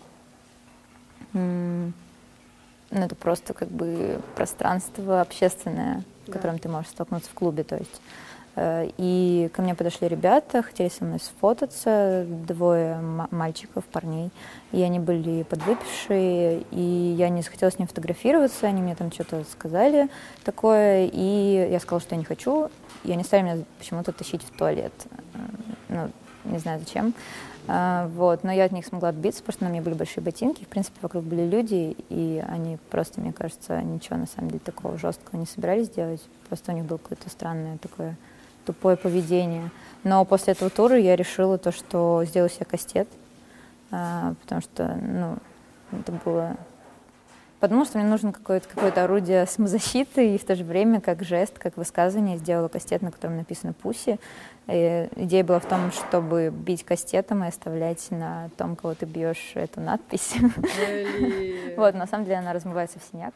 [1.33, 1.91] Ну,
[2.89, 7.63] это просто как бы пространство общественное, в котором ты можешь столкнуться в клубе.
[7.63, 8.01] То есть
[8.57, 12.97] и ко мне подошли ребята, хотели со мной сфотаться, двое
[13.31, 14.29] мальчиков, парней.
[14.71, 19.43] И они были подвыпившие, и я не захотела с ним фотографироваться, они мне там что-то
[19.49, 20.09] сказали
[20.43, 22.69] такое, и я сказала, что я не хочу,
[23.03, 24.93] и они стали меня почему-то тащить в туалет.
[25.33, 25.37] Э,
[25.89, 26.11] ну,
[26.51, 27.13] не знаю зачем.
[27.67, 28.43] А, вот.
[28.43, 30.63] Но я от них смогла отбиться, потому что на мне были большие ботинки.
[30.63, 34.97] В принципе, вокруг были люди, и они просто, мне кажется, ничего на самом деле такого
[34.97, 36.21] жесткого не собирались делать.
[36.49, 38.17] Просто у них было какое-то странное такое
[38.65, 39.69] тупое поведение.
[40.03, 43.07] Но после этого тура я решила то, что сделаю себе кастет,
[43.91, 45.37] а, потому что, ну,
[45.91, 46.57] это было...
[47.59, 51.59] Подумала, что мне нужно какое-то какое орудие самозащиты, и в то же время, как жест,
[51.59, 54.19] как высказывание, сделала кастет, на котором написано «Пуси».
[54.67, 59.51] И идея была в том, чтобы бить кастетом и оставлять на том, кого ты бьешь,
[59.53, 60.33] эту надпись.
[61.77, 63.33] Вот, на самом деле она размывается в синяк.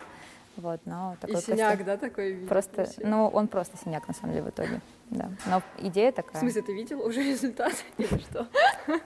[0.58, 1.86] Вот, но такой и синяк, костюм.
[1.86, 2.50] да, такой вид?
[2.50, 5.30] Просто, ну, он просто синяк, на самом деле, в итоге, да.
[5.48, 6.36] Но идея такая.
[6.36, 8.48] В смысле, ты видел уже результат или что?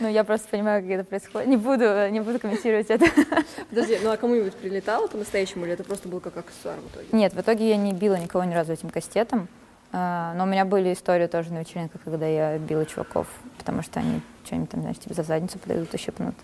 [0.00, 1.48] Ну, я просто понимаю, как это происходит.
[1.48, 3.06] Не буду, не буду комментировать это.
[3.70, 7.06] Подожди, ну а кому-нибудь прилетало по-настоящему, или это просто был как аксессуар в итоге?
[7.12, 9.48] Нет, в итоге я не била никого ни разу этим кастетом.
[9.90, 13.26] А, но у меня были истории тоже на вечеринках, когда я била чуваков,
[13.58, 16.34] потому что они что-нибудь там, знаешь, тебе за задницу подойдут и щепнут.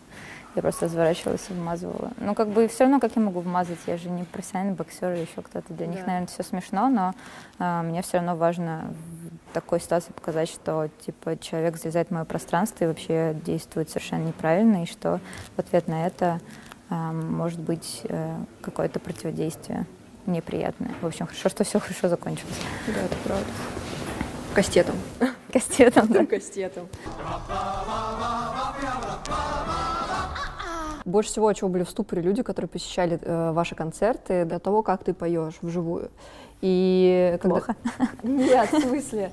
[0.54, 2.12] Я просто разворачивалась и вмазывала.
[2.18, 5.22] Ну, как бы все равно, как я могу вмазать, я же не профессиональный боксер или
[5.22, 5.72] еще кто-то.
[5.74, 5.92] Для да.
[5.92, 7.14] них, наверное, все смешно, но
[7.58, 8.94] а, мне все равно важно
[9.50, 14.28] в такой ситуации показать, что типа человек залезает в мое пространство и вообще действует совершенно
[14.28, 15.20] неправильно, и что
[15.56, 16.40] в ответ на это
[16.88, 19.86] а, может быть а, какое-то противодействие
[20.26, 20.90] неприятное.
[21.02, 22.60] В общем, хорошо, что все хорошо закончилось.
[22.86, 23.46] Да, это правда.
[24.54, 24.94] Кастетом.
[25.52, 26.24] Кастетом, да.
[26.26, 26.88] Кастетом.
[31.04, 35.04] Больше всего, чего были в ступоре люди, которые посещали э, ваши концерты до того, как
[35.04, 36.10] ты поешь вживую.
[36.62, 37.60] И когда...
[38.22, 39.32] Нет, в смысле?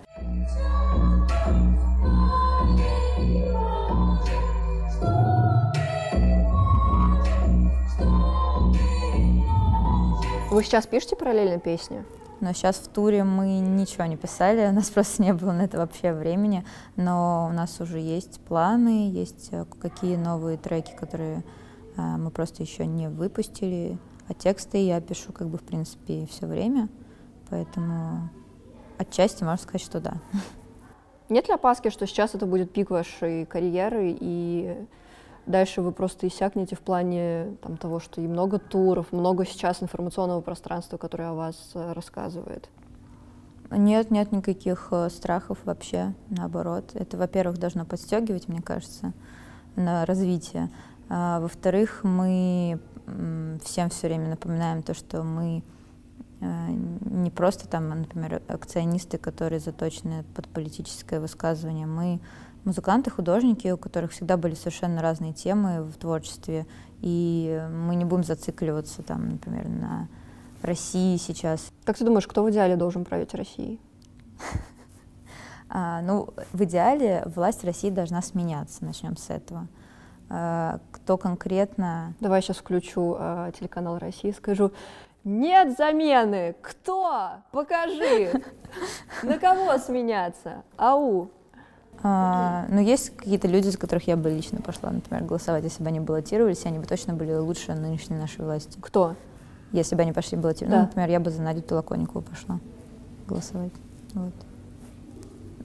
[10.51, 12.03] Вы сейчас пишете параллельно песни?
[12.41, 15.77] Но сейчас в туре мы ничего не писали, у нас просто не было на это
[15.77, 16.65] вообще времени.
[16.95, 21.43] Но у нас уже есть планы, есть э, какие новые треки, которые
[21.95, 23.97] э, мы просто еще не выпустили.
[24.27, 26.89] А тексты я пишу как бы в принципе все время,
[27.49, 28.29] поэтому
[28.97, 30.13] отчасти можно сказать, что да.
[31.29, 34.75] Нет ли опаски, что сейчас это будет пик вашей карьеры, и
[35.45, 40.41] дальше вы просто иссякнете в плане там, того, что и много туров, много сейчас информационного
[40.41, 42.69] пространства, которое о вас э, рассказывает?
[43.71, 46.91] Нет, нет никаких э, страхов вообще, наоборот.
[46.93, 49.13] Это, во-первых, должно подстегивать, мне кажется,
[49.75, 50.69] на развитие.
[51.09, 52.79] А, во-вторых, мы
[53.63, 55.63] всем все время напоминаем то, что мы
[56.39, 61.87] э, не просто там, например, акционисты, которые заточены под политическое высказывание.
[61.87, 62.19] Мы
[62.65, 66.65] музыканты, художники, у которых всегда были совершенно разные темы в творчестве,
[67.01, 70.07] и мы не будем зацикливаться там, например, на
[70.61, 71.71] России сейчас.
[71.83, 73.79] Как ты думаешь, кто в идеале должен править Россией?
[75.73, 79.69] А, ну, в идеале власть России должна сменяться, начнем с этого.
[80.27, 82.13] А, кто конкретно...
[82.19, 84.73] Давай сейчас включу а, телеканал России, скажу,
[85.23, 87.35] нет замены, кто?
[87.51, 88.33] Покажи,
[89.23, 90.63] на кого сменяться?
[90.75, 91.31] Ау,
[92.03, 95.89] а, но есть какие-то люди, за которых я бы лично пошла, например, голосовать, если бы
[95.89, 98.77] они баллотировались, они бы точно были лучше нынешней нашей власти.
[98.81, 99.15] Кто?
[99.71, 100.71] Если бы они пошли баллотировать.
[100.71, 100.81] Да.
[100.81, 102.59] Ну, например, я бы за Надю Толоконникову пошла
[103.27, 103.73] голосовать.
[104.13, 104.33] Вот.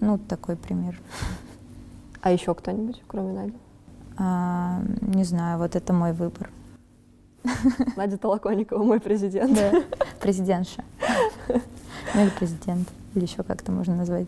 [0.00, 1.00] Ну, такой пример.
[2.20, 3.54] А еще кто-нибудь, кроме Нади?
[4.18, 6.50] А, не знаю, вот это мой выбор.
[7.96, 9.54] Надя Толоконникова, мой президент.
[9.54, 9.72] Да,
[10.20, 10.84] президентша.
[11.48, 14.26] Ну или президент, или еще как-то можно назвать.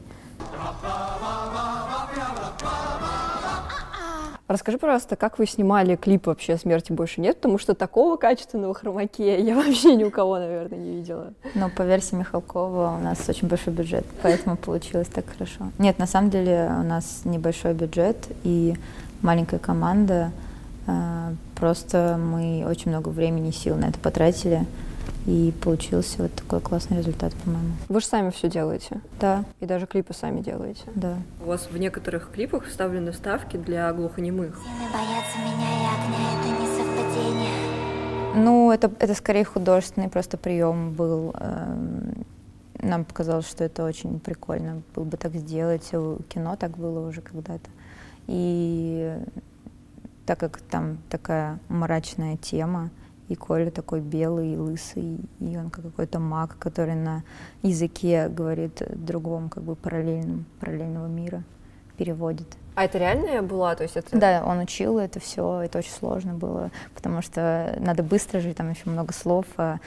[4.48, 9.38] Расскажи, пожалуйста, как вы снимали клип вообще «Смерти больше нет», потому что такого качественного хромаке
[9.44, 11.34] я вообще ни у кого, наверное, не видела.
[11.54, 15.70] Но по версии Михалкова у нас очень большой бюджет, поэтому получилось так хорошо.
[15.78, 18.74] Нет, на самом деле у нас небольшой бюджет и
[19.20, 20.32] маленькая команда.
[20.86, 24.64] а, Просто мы очень много времени и сил на это потратили.
[25.28, 27.72] И получился вот такой классный результат, по-моему.
[27.90, 29.02] Вы же сами все делаете.
[29.20, 30.80] Да, И даже клипы сами делаете.
[30.94, 31.18] да.
[31.44, 34.58] У вас в некоторых клипах вставлены вставки для глухонемых.
[34.90, 38.42] Боятся меня и огня, это не совпадение.
[38.42, 41.34] Ну, это, это скорее художественный просто прием был.
[41.38, 42.24] Эм,
[42.80, 45.92] Нам показалось, что это очень прикольно было бы так сделать.
[45.92, 47.68] У кино так было уже когда-то.
[48.28, 49.14] И
[50.24, 52.88] так как там такая мрачная тема,
[53.28, 57.22] и Коля такой белый, лысый, и он как какой-то маг, который на
[57.62, 61.42] языке говорит другом, как бы параллельном, параллельного мира,
[61.96, 62.46] переводит.
[62.74, 63.74] А это реальная была?
[63.74, 64.16] То есть это...
[64.16, 68.70] Да, он учил это все, это очень сложно было, потому что надо быстро жить, там
[68.70, 69.78] еще много слов, а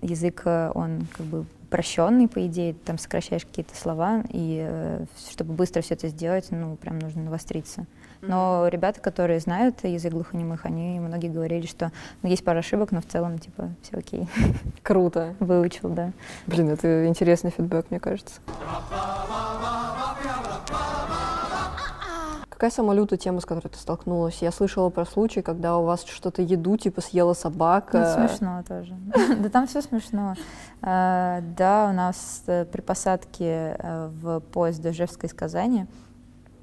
[0.00, 5.52] язык, э, он как бы упрощенный, по идее, там сокращаешь какие-то слова, и э, чтобы
[5.52, 7.86] быстро все это сделать, ну, прям нужно навостриться.
[8.20, 11.92] Но ребята, которые знают язык глухонемых, они многие говорили, что
[12.22, 14.28] ну, есть пара ошибок, но в целом, типа, все окей,
[14.82, 15.34] Круто.
[15.40, 16.12] выучил, да.
[16.46, 18.40] Блин, это интересный фидбэк, мне кажется.
[22.58, 24.42] Какая самая лютая тема, с которой ты столкнулась?
[24.42, 28.16] Я слышала про случай, когда у вас что-то еду, типа, съела собака.
[28.18, 28.96] Ну, смешно тоже.
[29.38, 30.34] Да там все смешно.
[30.82, 35.86] А, Да, у нас э, при посадке э, в поезд до Ижевска из Казани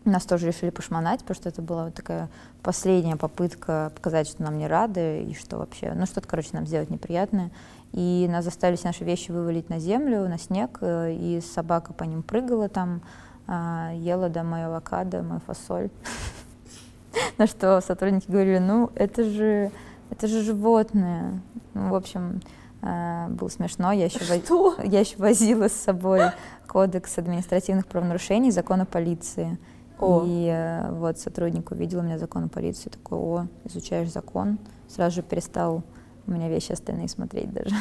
[0.05, 2.29] нас тоже решили пошмонать, потому что это была вот такая
[2.61, 6.89] последняя попытка показать, что нам не рады и что вообще, ну что-то, короче, нам сделать
[6.89, 7.51] неприятное.
[7.91, 12.03] И нас заставили все наши вещи вывалить на землю, на снег, э, и собака по
[12.03, 13.01] ним прыгала там,
[13.47, 15.89] а, ела, да, мою авокадо, мою фасоль.
[17.37, 19.71] На что сотрудники говорили, ну, это же,
[20.09, 21.39] это же животное.
[21.73, 22.41] Ну, в общем,
[22.81, 23.91] э, было смешно.
[23.91, 24.19] Я еще,
[24.83, 26.21] я еще возила с собой
[26.67, 29.57] кодекс административных правонарушений, закон о полиции.
[29.99, 30.23] О.
[30.25, 34.59] И э, вот сотрудник увидел у меня закон о полиции, такой, о, изучаешь закон.
[34.87, 35.83] Сразу же перестал
[36.27, 37.75] у меня вещи остальные смотреть даже.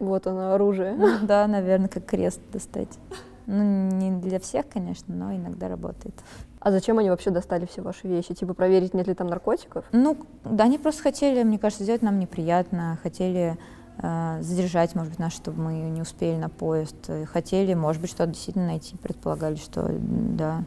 [0.00, 0.94] Вот оно, оружие.
[0.94, 2.98] Ну да, наверное, как крест достать.
[3.46, 6.14] Ну, не для всех, конечно, но иногда работает.
[6.60, 8.34] А зачем они вообще достали все ваши вещи?
[8.34, 9.84] Типа проверить, нет ли там наркотиков?
[9.92, 13.58] Ну, да, они просто хотели, мне кажется, сделать нам неприятно, хотели
[13.98, 16.96] э, задержать, может быть, нас, чтобы мы не успели на поезд,
[17.30, 20.64] хотели, может быть, что-то действительно найти, предполагали, что, да,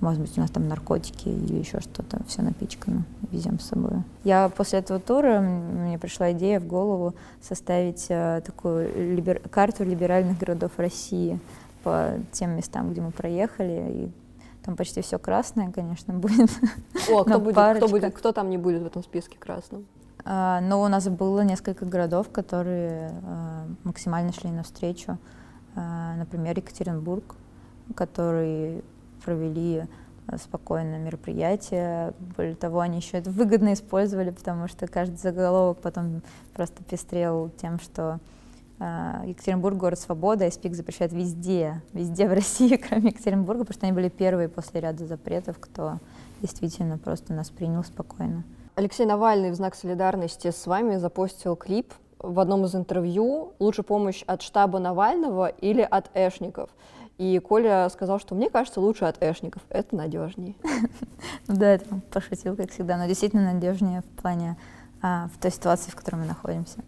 [0.00, 4.02] может быть, у нас там наркотики или еще что-то, все напичкано, везем с собой.
[4.24, 10.38] Я после этого тура, мне пришла идея в голову составить э, такую либер- карту либеральных
[10.38, 11.38] городов России
[11.82, 14.10] по тем местам, где мы проехали, и
[14.64, 16.50] Там почти все красное, конечно, будет.
[17.10, 19.86] О, кто Но будет, кто будет, кто там не будет в этом списке красном?
[20.24, 25.16] А, Но у нас было несколько городов, которые а, максимально шли навстречу.
[25.74, 27.36] А, Например, Екатеринбург,
[27.94, 28.84] который
[29.24, 29.84] провели
[30.26, 32.14] а, спокойно мероприятие.
[32.36, 36.22] Более того, они еще это выгодно использовали, потому что каждый заголовок потом
[36.54, 38.20] просто пестрел тем, что
[38.78, 43.86] а, Екатеринбург город свободы, а СПИК запрещает везде, везде в России, кроме Екатеринбурга, потому что
[43.86, 45.98] они были первые после ряда запретов, кто
[46.40, 48.44] действительно просто нас принял спокойно.
[48.76, 54.22] Алексей Навальный в знак солидарности с вами запостил клип в одном из интервью «Лучше помощь
[54.26, 56.70] от штаба Навального или от эшников?»
[57.20, 59.60] И Коля сказал, что мне кажется, лучше от эшников.
[59.68, 60.54] Это надежнее.
[61.48, 64.56] Ну да, это пошутил, как всегда, но действительно надежнее в плане
[65.02, 66.78] а, в той ситуации, в которой мы находимся.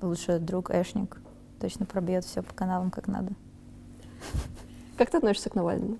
[0.00, 1.20] Лучше друг Эшник
[1.60, 3.32] точно пробьет все по каналам как надо.
[4.98, 5.96] Как ты относишься к Навальному?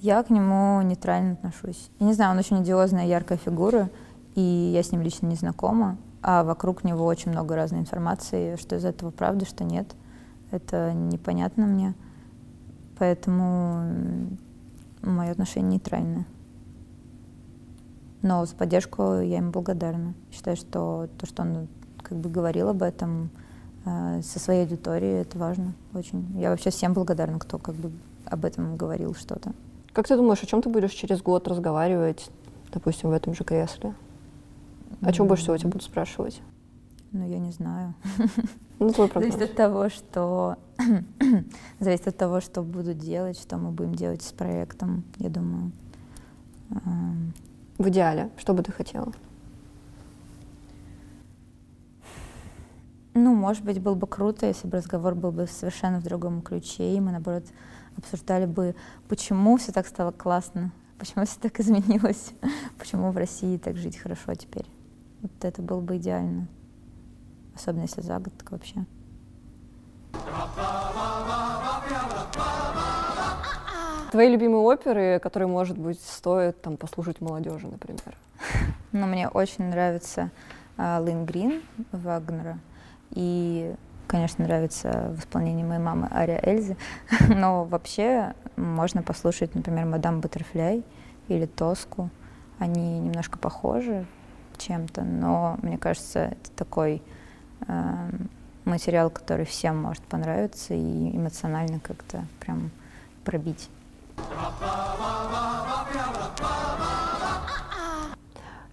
[0.00, 1.90] Я к нему нейтрально отношусь.
[1.98, 3.90] Я не знаю, он очень одиозная, яркая фигура,
[4.36, 8.76] и я с ним лично не знакома, а вокруг него очень много разной информации, что
[8.76, 9.96] из этого правда, что нет.
[10.52, 11.94] Это непонятно мне,
[13.00, 14.28] поэтому
[15.00, 16.26] мое отношение нейтральное.
[18.20, 20.12] Но за поддержку я ему благодарна.
[20.30, 21.68] Считаю, что то, что он
[22.02, 23.30] как бы говорил об этом
[23.86, 26.26] э, со своей аудиторией, это важно очень.
[26.38, 27.90] Я вообще всем благодарна, кто как бы
[28.26, 29.52] об этом говорил что-то.
[29.94, 32.30] Как ты думаешь, о чем ты будешь через год разговаривать,
[32.70, 33.94] допустим, в этом же кресле?
[35.00, 36.42] О чем больше всего тебя будут спрашивать?
[37.12, 37.94] Ну, я не знаю.
[38.78, 39.34] Ну, твой прогноз.
[39.34, 40.56] Зависит от того, что...
[41.80, 45.72] Зависит от того, что буду делать, что мы будем делать с проектом, я думаю.
[46.70, 47.34] Эм,
[47.78, 49.12] В идеале, что бы ты хотела?
[53.12, 56.94] Ну, может быть, было бы круто, если бы разговор был бы совершенно в другом ключе,
[56.94, 57.44] и мы, наоборот,
[57.96, 58.76] обсуждали бы,
[59.08, 62.32] почему все так стало классно, почему все так изменилось,
[62.78, 64.66] почему в России так жить хорошо теперь.
[65.22, 66.46] Вот это было бы идеально.
[67.60, 68.86] Особенно если за год, так вообще.
[74.10, 78.16] Твои любимые оперы, которые, может быть, стоит там послушать молодежи, например?
[78.92, 80.30] Но мне очень нравится
[80.78, 82.58] а, Лин Грин Вагнера.
[83.10, 83.74] И,
[84.06, 86.78] конечно, нравится в исполнении моей мамы Ария Эльзы.
[87.28, 90.82] Но вообще можно послушать, например, Мадам Баттерфляй
[91.28, 92.08] или Тоску.
[92.58, 94.06] Они немножко похожи
[94.56, 97.02] чем-то, но мне кажется, это такой
[98.64, 102.70] материал, который всем может понравиться и эмоционально как-то прям
[103.24, 103.68] пробить.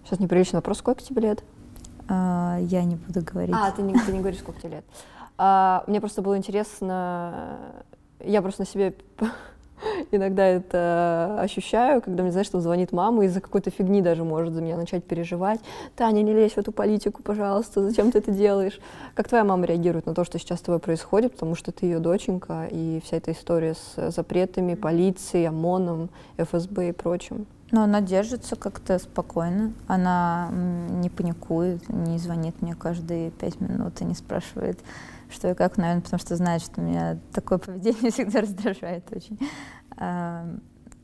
[0.04, 0.78] Сейчас неприличный вопрос.
[0.78, 1.44] Сколько тебе лет?
[2.08, 3.54] А, я не буду говорить.
[3.54, 4.84] А, ты не, ты не говоришь, сколько тебе лет.
[5.36, 7.58] А, мне просто было интересно,
[8.20, 8.94] я просто на себе
[10.10, 14.62] иногда это ощущаю, когда мне, знаешь, что звонит мама из-за какой-то фигни даже может за
[14.62, 15.60] меня начать переживать.
[15.96, 18.80] Таня, не лезь в эту политику, пожалуйста, зачем ты это делаешь?
[19.14, 21.98] Как твоя мама реагирует на то, что сейчас с тобой происходит, потому что ты ее
[21.98, 27.46] доченька, и вся эта история с запретами, полицией, ОМОНом, ФСБ и прочим?
[27.70, 29.72] Но она держится как-то спокойно.
[29.86, 34.78] Она не паникует, не звонит мне каждые пять минут и не спрашивает,
[35.30, 39.38] что и как, наверное, потому что знает, что меня такое поведение всегда раздражает очень.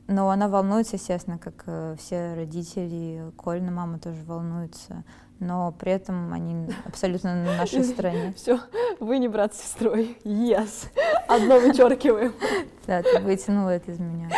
[0.06, 3.32] Но она волнуется, естественно, как э, все родители.
[3.36, 5.02] Кольна мама тоже волнуется.
[5.40, 8.34] Но при этом они абсолютно на нашей стороне.
[8.36, 8.60] Все,
[9.00, 10.18] вы не брат с сестрой.
[10.24, 10.90] Yes.
[11.28, 12.34] Одно вычеркиваем.
[12.86, 14.28] Да, ты вытянула это из меня.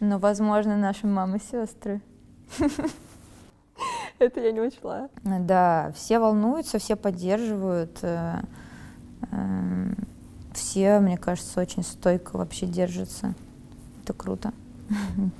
[0.00, 2.00] Но, возможно, наши мамы сестры.
[4.18, 5.10] Это я не учла.
[5.22, 8.02] Да, все волнуются, все поддерживают.
[9.30, 9.96] Эм,
[10.52, 13.34] Все, мне кажется, очень стойко вообще держатся.
[14.02, 14.52] Это круто.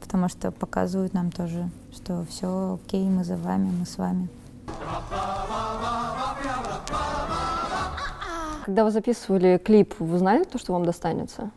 [0.00, 4.28] Потому что показывают нам тоже, что все окей, мы за вами, мы с вами.
[8.64, 11.50] Когда вы записывали клип, вы знали то, что вам достанется?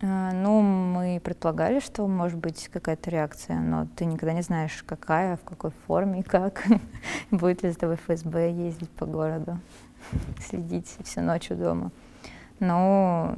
[0.00, 5.36] А, Ну, мы предполагали, что может быть какая-то реакция, но ты никогда не знаешь, какая,
[5.36, 6.64] в какой форме и как.
[7.30, 9.58] Будет ли за тобой ФСБ ездить по городу,
[10.40, 11.90] следить всю ночь у дома.
[12.60, 13.34] Но,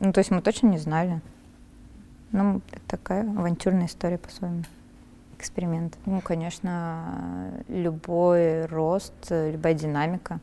[0.00, 1.20] ну, то есть мы точно не знали.
[2.32, 4.64] Ну, это такая авантюрная история по-своему.
[5.38, 5.96] Эксперимент.
[6.04, 10.38] Ну, конечно, любой рост, любая динамика.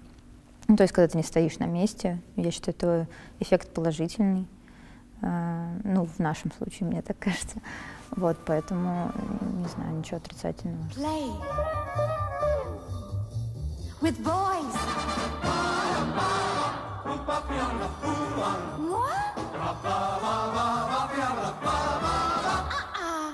[0.67, 3.07] Ну, то есть, когда ты не стоишь на месте, я считаю, это
[3.39, 4.47] эффект положительный.
[5.21, 7.61] А, Ну, в нашем случае, мне так кажется.
[8.11, 10.83] Вот, поэтому, не знаю, ничего отрицательного.
[10.95, 11.31] Play
[14.01, 14.75] with boys.
[18.79, 19.17] Moi